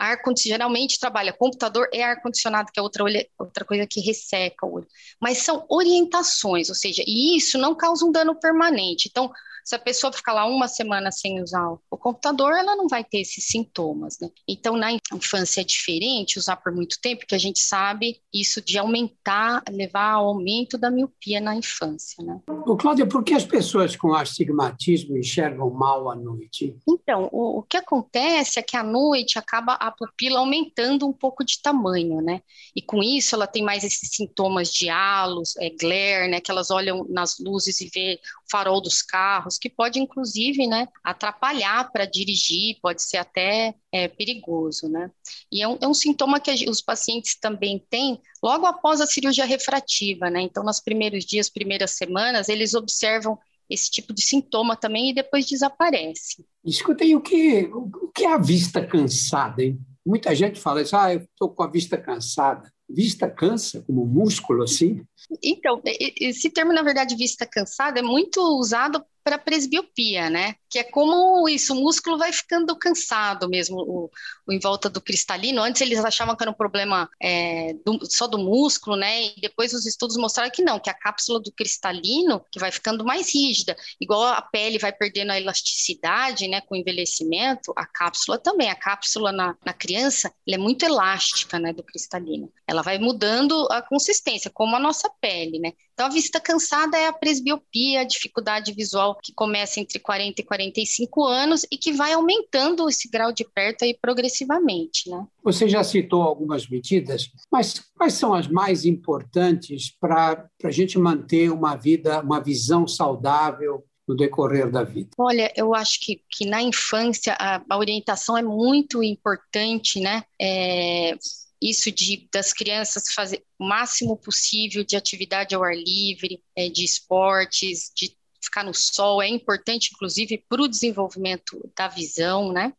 Ar 0.00 0.18
geralmente 0.38 0.98
trabalha 0.98 1.32
computador 1.32 1.88
e 1.92 2.00
ar 2.00 2.22
condicionado, 2.22 2.70
que 2.72 2.80
é 2.80 2.82
outra, 2.82 3.04
outra 3.38 3.64
coisa 3.66 3.86
que 3.86 4.00
resseca 4.00 4.64
o 4.64 4.74
olho. 4.74 4.86
Mas 5.20 5.38
são 5.38 5.66
orientações, 5.68 6.70
ou 6.70 6.74
seja, 6.74 7.04
e 7.06 7.36
isso 7.36 7.58
não 7.58 7.74
causa 7.74 8.06
um 8.06 8.10
dano 8.10 8.34
permanente. 8.34 9.08
Então, 9.10 9.30
se 9.64 9.74
a 9.74 9.78
pessoa 9.78 10.12
ficar 10.12 10.32
lá 10.32 10.46
uma 10.46 10.68
semana 10.68 11.12
sem 11.12 11.40
usar 11.40 11.68
o 11.90 11.96
computador, 11.96 12.52
ela 12.56 12.74
não 12.76 12.88
vai 12.88 13.04
ter 13.04 13.20
esses 13.20 13.44
sintomas, 13.46 14.18
né? 14.20 14.28
Então, 14.48 14.76
na 14.76 14.92
infância 14.92 15.60
é 15.60 15.64
diferente 15.64 16.38
usar 16.38 16.56
por 16.56 16.72
muito 16.72 16.96
tempo, 17.00 17.20
porque 17.20 17.34
a 17.34 17.38
gente 17.38 17.60
sabe 17.60 18.20
isso 18.32 18.60
de 18.60 18.78
aumentar, 18.78 19.62
levar 19.70 20.14
ao 20.14 20.26
aumento 20.26 20.78
da 20.78 20.90
miopia 20.90 21.40
na 21.40 21.54
infância, 21.54 22.24
né? 22.24 22.40
O 22.48 22.76
Cláudia, 22.76 23.06
por 23.06 23.22
que 23.22 23.34
as 23.34 23.44
pessoas 23.44 23.94
com 23.94 24.14
astigmatismo 24.14 25.16
enxergam 25.16 25.70
mal 25.70 26.10
à 26.10 26.16
noite? 26.16 26.76
Então, 26.88 27.28
o, 27.30 27.58
o 27.58 27.62
que 27.62 27.76
acontece 27.76 28.58
é 28.58 28.62
que 28.62 28.76
à 28.76 28.82
noite 28.82 29.38
acaba 29.38 29.74
a 29.74 29.89
pupila 29.90 30.38
aumentando 30.38 31.06
um 31.06 31.12
pouco 31.12 31.44
de 31.44 31.60
tamanho, 31.60 32.20
né? 32.20 32.42
E 32.74 32.82
com 32.82 33.02
isso 33.02 33.34
ela 33.34 33.46
tem 33.46 33.62
mais 33.62 33.84
esses 33.84 34.10
sintomas 34.10 34.72
de 34.72 34.88
halos, 34.88 35.56
é, 35.58 35.70
glare, 35.70 36.28
né? 36.28 36.40
Que 36.40 36.50
elas 36.50 36.70
olham 36.70 37.06
nas 37.08 37.38
luzes 37.38 37.80
e 37.80 37.90
vê 37.92 38.20
o 38.46 38.50
farol 38.50 38.80
dos 38.80 39.02
carros, 39.02 39.20
carros, 39.40 39.58
que 39.58 39.68
pode 39.68 39.98
inclusive 39.98 40.66
né, 40.66 40.88
atrapalhar 41.02 41.90
para 41.90 42.04
dirigir, 42.04 42.78
pode 42.80 43.02
ser 43.02 43.18
até 43.18 43.74
é, 43.92 44.08
perigoso. 44.08 44.88
Né? 44.88 45.10
E 45.50 45.62
é 45.62 45.68
um, 45.68 45.78
é 45.80 45.86
um 45.88 45.94
sintoma 45.94 46.40
que 46.40 46.68
os 46.68 46.80
pacientes 46.80 47.34
também 47.34 47.78
têm 47.90 48.20
logo 48.42 48.66
após 48.66 49.00
a 49.00 49.06
cirurgia 49.06 49.44
refrativa. 49.44 50.30
Né? 50.30 50.42
Então, 50.42 50.64
nos 50.64 50.80
primeiros 50.80 51.24
dias, 51.24 51.48
primeiras 51.48 51.92
semanas, 51.92 52.48
eles 52.48 52.74
observam 52.74 53.38
esse 53.70 53.90
tipo 53.90 54.12
de 54.12 54.22
sintoma 54.22 54.76
também 54.76 55.10
e 55.10 55.14
depois 55.14 55.46
desaparece. 55.46 56.44
Escuta 56.64 57.04
aí, 57.04 57.14
o 57.14 57.20
que, 57.20 57.70
o 57.72 58.08
que 58.12 58.24
é 58.24 58.32
a 58.32 58.38
vista 58.38 58.84
cansada? 58.84 59.62
Hein? 59.62 59.78
Muita 60.04 60.34
gente 60.34 60.58
fala 60.58 60.82
isso, 60.82 60.96
ah, 60.96 61.14
eu 61.14 61.20
estou 61.20 61.48
com 61.48 61.62
a 61.62 61.70
vista 61.70 61.96
cansada. 61.96 62.70
Vista 62.88 63.30
cansa, 63.30 63.82
como 63.82 64.04
músculo, 64.04 64.64
assim? 64.64 65.04
Então, 65.42 65.80
esse 65.84 66.50
termo, 66.50 66.72
na 66.72 66.82
verdade, 66.82 67.16
vista 67.16 67.46
cansada, 67.46 68.00
é 68.00 68.02
muito 68.02 68.40
usado 68.58 69.04
para 69.22 69.38
presbiopia, 69.38 70.30
né? 70.30 70.54
Que 70.68 70.78
é 70.78 70.84
como 70.84 71.48
isso, 71.48 71.74
o 71.74 71.76
músculo 71.76 72.16
vai 72.18 72.32
ficando 72.32 72.76
cansado 72.76 73.48
mesmo, 73.48 73.78
o, 73.78 74.10
o 74.46 74.52
em 74.52 74.58
volta 74.58 74.88
do 74.88 75.00
cristalino. 75.00 75.62
Antes 75.62 75.82
eles 75.82 76.02
achavam 76.04 76.34
que 76.34 76.42
era 76.42 76.50
um 76.50 76.54
problema 76.54 77.08
é, 77.20 77.74
do, 77.84 78.00
só 78.10 78.26
do 78.26 78.38
músculo, 78.38 78.96
né? 78.96 79.24
E 79.26 79.40
depois 79.40 79.72
os 79.72 79.86
estudos 79.86 80.16
mostraram 80.16 80.50
que 80.50 80.62
não, 80.62 80.78
que 80.80 80.90
a 80.90 80.94
cápsula 80.94 81.40
do 81.40 81.52
cristalino 81.52 82.42
que 82.50 82.58
vai 82.58 82.72
ficando 82.72 83.04
mais 83.04 83.32
rígida, 83.34 83.76
igual 84.00 84.22
a 84.22 84.42
pele 84.42 84.78
vai 84.78 84.92
perdendo 84.92 85.32
a 85.32 85.40
elasticidade, 85.40 86.48
né? 86.48 86.60
Com 86.62 86.74
o 86.74 86.78
envelhecimento, 86.78 87.72
a 87.76 87.86
cápsula 87.86 88.38
também. 88.38 88.70
A 88.70 88.74
cápsula 88.74 89.32
na, 89.32 89.56
na 89.64 89.72
criança, 89.72 90.32
é 90.48 90.58
muito 90.58 90.84
elástica, 90.84 91.58
né? 91.58 91.72
Do 91.72 91.82
cristalino. 91.82 92.50
Ela 92.66 92.82
vai 92.82 92.98
mudando 92.98 93.66
a 93.70 93.82
consistência, 93.82 94.50
como 94.52 94.76
a 94.76 94.80
nossa 94.80 95.09
pele, 95.20 95.58
né? 95.58 95.72
Então, 95.92 96.06
a 96.06 96.10
vista 96.10 96.40
cansada 96.40 96.96
é 96.96 97.06
a 97.06 97.12
presbiopia, 97.12 98.00
a 98.00 98.04
dificuldade 98.04 98.72
visual 98.72 99.18
que 99.22 99.32
começa 99.34 99.80
entre 99.80 99.98
40 99.98 100.40
e 100.40 100.44
45 100.44 101.24
anos 101.24 101.66
e 101.70 101.76
que 101.76 101.92
vai 101.92 102.12
aumentando 102.12 102.88
esse 102.88 103.08
grau 103.10 103.32
de 103.32 103.44
perto 103.44 103.84
aí 103.84 103.96
progressivamente, 104.00 105.10
né? 105.10 105.26
Você 105.44 105.68
já 105.68 105.84
citou 105.84 106.22
algumas 106.22 106.68
medidas, 106.68 107.30
mas 107.50 107.74
quais 107.96 108.14
são 108.14 108.32
as 108.32 108.48
mais 108.48 108.84
importantes 108.84 109.94
para 110.00 110.48
a 110.62 110.70
gente 110.70 110.98
manter 110.98 111.50
uma 111.50 111.76
vida, 111.76 112.20
uma 112.20 112.40
visão 112.40 112.86
saudável 112.88 113.84
no 114.10 114.16
decorrer 114.16 114.70
da 114.70 114.82
vida? 114.82 115.10
Olha, 115.18 115.52
eu 115.56 115.74
acho 115.74 116.00
que, 116.00 116.20
que 116.30 116.44
na 116.44 116.60
infância 116.60 117.36
a, 117.38 117.62
a 117.68 117.78
orientação 117.78 118.36
é 118.36 118.42
muito 118.42 119.02
importante, 119.02 120.00
né? 120.00 120.24
É, 120.40 121.16
isso 121.60 121.90
de 121.92 122.28
das 122.32 122.52
crianças 122.52 123.12
fazer 123.12 123.44
o 123.58 123.64
máximo 123.66 124.16
possível 124.16 124.82
de 124.82 124.96
atividade 124.96 125.54
ao 125.54 125.62
ar 125.62 125.76
livre, 125.76 126.42
é, 126.56 126.68
de 126.68 126.84
esportes, 126.84 127.92
de 127.94 128.16
ficar 128.42 128.64
no 128.64 128.72
sol, 128.72 129.22
é 129.22 129.28
importante, 129.28 129.90
inclusive, 129.92 130.44
para 130.48 130.62
o 130.62 130.68
desenvolvimento 130.68 131.70
da 131.76 131.88
visão, 131.88 132.52
né? 132.52 132.72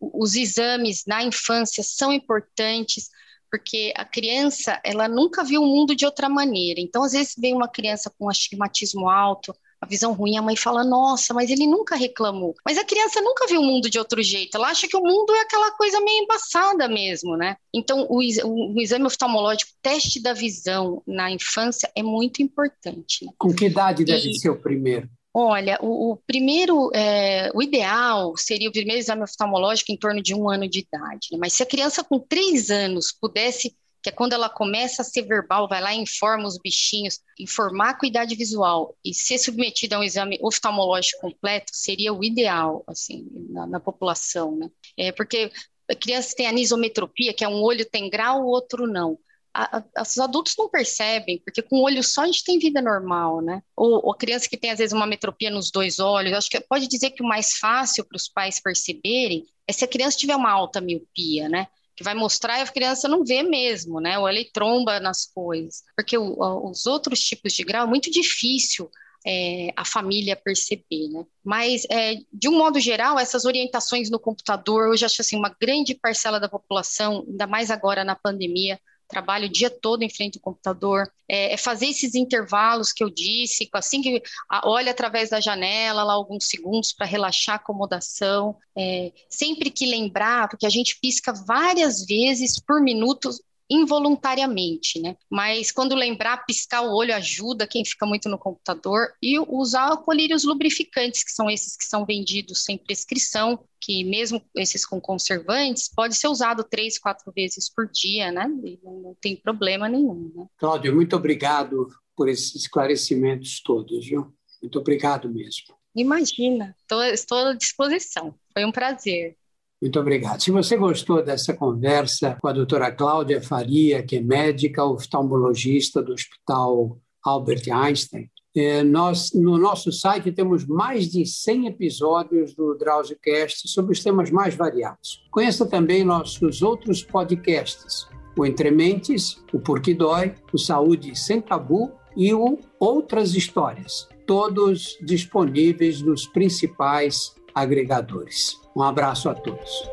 Os 0.00 0.34
exames 0.34 1.04
na 1.06 1.22
infância 1.22 1.82
são 1.82 2.12
importantes, 2.12 3.10
porque 3.50 3.92
a 3.96 4.04
criança, 4.04 4.80
ela 4.84 5.08
nunca 5.08 5.44
viu 5.44 5.62
o 5.62 5.66
mundo 5.66 5.94
de 5.94 6.04
outra 6.04 6.28
maneira. 6.28 6.80
Então, 6.80 7.04
às 7.04 7.12
vezes, 7.12 7.34
vem 7.38 7.54
uma 7.54 7.68
criança 7.68 8.10
com 8.18 8.28
astigmatismo 8.28 9.08
alto, 9.08 9.54
a 9.80 9.86
visão 9.86 10.12
ruim, 10.12 10.36
a 10.36 10.42
mãe 10.42 10.56
fala, 10.56 10.84
nossa, 10.84 11.34
mas 11.34 11.50
ele 11.50 11.66
nunca 11.66 11.96
reclamou. 11.96 12.54
Mas 12.64 12.78
a 12.78 12.84
criança 12.84 13.20
nunca 13.20 13.46
viu 13.46 13.60
o 13.60 13.64
mundo 13.64 13.90
de 13.90 13.98
outro 13.98 14.22
jeito, 14.22 14.56
ela 14.56 14.68
acha 14.68 14.88
que 14.88 14.96
o 14.96 15.02
mundo 15.02 15.34
é 15.34 15.40
aquela 15.40 15.70
coisa 15.72 16.00
meio 16.00 16.24
embaçada 16.24 16.88
mesmo, 16.88 17.36
né? 17.36 17.56
Então, 17.74 18.06
o, 18.08 18.20
o, 18.20 18.74
o 18.74 18.80
exame 18.80 19.04
oftalmológico, 19.04 19.72
teste 19.82 20.20
da 20.20 20.32
visão 20.32 21.02
na 21.06 21.30
infância 21.30 21.90
é 21.94 22.02
muito 22.02 22.42
importante. 22.42 23.24
Né? 23.24 23.32
Com 23.38 23.54
que 23.54 23.66
idade 23.66 24.04
deve 24.04 24.30
e... 24.30 24.38
ser 24.38 24.50
o 24.50 24.56
primeiro? 24.56 25.08
Olha, 25.38 25.78
o, 25.82 26.12
o 26.12 26.16
primeiro, 26.26 26.90
é, 26.94 27.50
o 27.54 27.62
ideal 27.62 28.34
seria 28.38 28.70
o 28.70 28.72
primeiro 28.72 28.98
exame 28.98 29.22
oftalmológico 29.22 29.92
em 29.92 29.96
torno 29.96 30.22
de 30.22 30.34
um 30.34 30.48
ano 30.48 30.66
de 30.66 30.78
idade. 30.78 31.28
Né? 31.30 31.38
Mas 31.38 31.52
se 31.52 31.62
a 31.62 31.66
criança 31.66 32.02
com 32.02 32.18
três 32.18 32.70
anos 32.70 33.12
pudesse 33.12 33.76
que 34.06 34.10
é 34.10 34.12
quando 34.12 34.34
ela 34.34 34.48
começa 34.48 35.02
a 35.02 35.04
ser 35.04 35.22
verbal, 35.22 35.68
vai 35.68 35.80
lá 35.80 35.92
e 35.92 35.98
informa 35.98 36.46
os 36.46 36.58
bichinhos, 36.58 37.18
informar 37.40 37.90
a 37.90 37.98
cuidade 37.98 38.36
visual 38.36 38.96
e 39.04 39.12
ser 39.12 39.36
submetida 39.36 39.96
a 39.96 39.98
um 39.98 40.04
exame 40.04 40.38
oftalmológico 40.40 41.22
completo 41.22 41.72
seria 41.74 42.14
o 42.14 42.22
ideal, 42.22 42.84
assim, 42.86 43.26
na, 43.50 43.66
na 43.66 43.80
população, 43.80 44.54
né? 44.54 44.70
É, 44.96 45.10
porque 45.10 45.50
a 45.90 45.94
criança 45.96 46.36
tem 46.36 46.46
anisometropia, 46.46 47.34
que 47.34 47.42
é 47.42 47.48
um 47.48 47.60
olho 47.60 47.84
tem 47.84 48.08
grau, 48.08 48.42
o 48.42 48.46
outro 48.46 48.86
não. 48.86 49.18
A, 49.52 49.78
a, 49.78 50.02
os 50.02 50.18
adultos 50.18 50.54
não 50.56 50.68
percebem, 50.68 51.40
porque 51.44 51.60
com 51.60 51.78
o 51.78 51.82
olho 51.82 52.04
só 52.04 52.22
a 52.22 52.26
gente 52.26 52.44
tem 52.44 52.60
vida 52.60 52.80
normal, 52.80 53.40
né? 53.42 53.60
Ou, 53.74 54.06
ou 54.06 54.14
criança 54.14 54.48
que 54.48 54.56
tem, 54.56 54.70
às 54.70 54.78
vezes, 54.78 54.92
uma 54.92 55.06
metropia 55.06 55.50
nos 55.50 55.72
dois 55.72 55.98
olhos, 55.98 56.32
acho 56.32 56.48
que 56.48 56.60
pode 56.60 56.86
dizer 56.86 57.10
que 57.10 57.24
o 57.24 57.26
mais 57.26 57.54
fácil 57.54 58.04
para 58.04 58.16
os 58.16 58.28
pais 58.28 58.60
perceberem 58.60 59.44
é 59.66 59.72
se 59.72 59.84
a 59.84 59.88
criança 59.88 60.16
tiver 60.16 60.36
uma 60.36 60.52
alta 60.52 60.80
miopia, 60.80 61.48
né? 61.48 61.66
Que 61.96 62.04
vai 62.04 62.14
mostrar 62.14 62.58
e 62.58 62.62
a 62.62 62.66
criança 62.66 63.08
não 63.08 63.24
vê 63.24 63.42
mesmo, 63.42 64.00
né? 64.00 64.18
Ou 64.18 64.28
ele 64.28 64.44
tromba 64.52 65.00
nas 65.00 65.24
coisas. 65.24 65.82
Porque 65.96 66.18
o, 66.18 66.36
os 66.68 66.86
outros 66.86 67.20
tipos 67.20 67.54
de 67.54 67.64
grau 67.64 67.86
é 67.86 67.88
muito 67.88 68.10
difícil 68.10 68.90
é, 69.26 69.72
a 69.74 69.84
família 69.84 70.36
perceber, 70.36 71.08
né? 71.10 71.24
Mas, 71.42 71.84
é, 71.90 72.16
de 72.32 72.48
um 72.48 72.56
modo 72.56 72.78
geral, 72.78 73.18
essas 73.18 73.44
orientações 73.44 74.10
no 74.10 74.20
computador, 74.20 74.90
hoje 74.90 75.04
acho 75.04 75.22
assim, 75.22 75.36
uma 75.36 75.54
grande 75.60 75.94
parcela 75.94 76.38
da 76.38 76.48
população, 76.48 77.24
ainda 77.26 77.46
mais 77.46 77.70
agora 77.70 78.04
na 78.04 78.14
pandemia, 78.14 78.78
trabalho 79.08 79.46
o 79.46 79.52
dia 79.52 79.70
todo 79.70 80.02
em 80.02 80.10
frente 80.10 80.38
ao 80.38 80.42
computador, 80.42 81.10
é, 81.28 81.54
é, 81.54 81.56
fazer 81.56 81.86
esses 81.86 82.14
intervalos 82.14 82.92
que 82.92 83.02
eu 83.02 83.10
disse, 83.10 83.68
assim 83.72 84.02
que 84.02 84.22
olha 84.64 84.90
através 84.90 85.30
da 85.30 85.40
janela 85.40 86.02
lá 86.02 86.12
alguns 86.12 86.46
segundos 86.46 86.92
para 86.92 87.06
relaxar 87.06 87.54
a 87.54 87.58
acomodação, 87.58 88.56
é, 88.76 89.12
sempre 89.28 89.70
que 89.70 89.86
lembrar, 89.86 90.48
porque 90.48 90.66
a 90.66 90.70
gente 90.70 90.98
pisca 91.00 91.32
várias 91.32 92.04
vezes 92.04 92.60
por 92.60 92.80
minuto 92.80 93.30
involuntariamente, 93.68 95.00
né? 95.00 95.16
Mas 95.30 95.72
quando 95.72 95.94
lembrar, 95.94 96.44
piscar 96.46 96.82
o 96.82 96.94
olho 96.94 97.14
ajuda 97.14 97.66
quem 97.66 97.84
fica 97.84 98.06
muito 98.06 98.28
no 98.28 98.38
computador 98.38 99.08
e 99.22 99.38
usar 99.38 99.96
colírios 99.98 100.44
lubrificantes, 100.44 101.24
que 101.24 101.32
são 101.32 101.50
esses 101.50 101.76
que 101.76 101.84
são 101.84 102.04
vendidos 102.06 102.64
sem 102.64 102.78
prescrição, 102.78 103.58
que 103.80 104.04
mesmo 104.04 104.42
esses 104.56 104.86
com 104.86 105.00
conservantes, 105.00 105.90
pode 105.94 106.16
ser 106.16 106.28
usado 106.28 106.64
três, 106.64 106.98
quatro 106.98 107.32
vezes 107.32 107.72
por 107.72 107.88
dia, 107.90 108.30
né? 108.30 108.48
E 108.64 108.78
não, 108.82 109.00
não 109.00 109.16
tem 109.20 109.36
problema 109.36 109.88
nenhum, 109.88 110.32
né? 110.34 110.46
Cláudio, 110.58 110.94
muito 110.94 111.16
obrigado 111.16 111.88
por 112.16 112.28
esses 112.28 112.54
esclarecimentos 112.54 113.60
todos, 113.62 114.06
viu? 114.06 114.32
Muito 114.62 114.78
obrigado 114.78 115.28
mesmo. 115.28 115.76
Imagina, 115.94 116.74
tô, 116.86 117.02
estou 117.02 117.38
à 117.38 117.54
disposição. 117.54 118.34
Foi 118.52 118.64
um 118.64 118.72
prazer. 118.72 119.36
Muito 119.80 120.00
obrigado. 120.00 120.40
Se 120.40 120.50
você 120.50 120.76
gostou 120.76 121.22
dessa 121.22 121.52
conversa 121.52 122.36
com 122.40 122.48
a 122.48 122.52
doutora 122.52 122.90
Cláudia 122.90 123.42
Faria, 123.42 124.02
que 124.02 124.16
é 124.16 124.20
médica 124.20 124.84
oftalmologista 124.84 126.02
do 126.02 126.14
Hospital 126.14 126.98
Albert 127.22 127.64
Einstein, 127.70 128.30
é, 128.56 128.82
nós, 128.82 129.32
no 129.34 129.58
nosso 129.58 129.92
site 129.92 130.32
temos 130.32 130.66
mais 130.66 131.10
de 131.10 131.26
100 131.26 131.66
episódios 131.66 132.54
do 132.54 132.74
DrauzioCast 132.74 133.68
sobre 133.68 133.92
os 133.92 134.02
temas 134.02 134.30
mais 134.30 134.54
variados. 134.54 135.22
Conheça 135.30 135.66
também 135.66 136.02
nossos 136.02 136.62
outros 136.62 137.02
podcasts, 137.02 138.08
o 138.34 138.46
Entre 138.46 138.70
Mentes, 138.70 139.44
o 139.52 139.60
Porquê 139.60 139.92
Dói, 139.92 140.34
o 140.54 140.58
Saúde 140.58 141.14
Sem 141.14 141.42
Tabu 141.42 141.92
e 142.16 142.32
o 142.32 142.58
Outras 142.80 143.34
Histórias, 143.34 144.08
todos 144.26 144.96
disponíveis 145.02 146.00
nos 146.00 146.26
principais 146.26 147.34
agregadores. 147.54 148.65
Um 148.76 148.82
abraço 148.82 149.30
a 149.30 149.34
todos. 149.34 149.88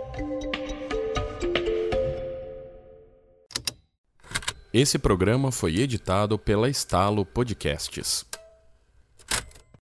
Esse 4.73 4.99
programa 4.99 5.53
foi 5.53 5.77
editado 5.77 6.37
pela 6.37 6.67
Estalo 6.67 7.25
Podcasts. 7.25 8.25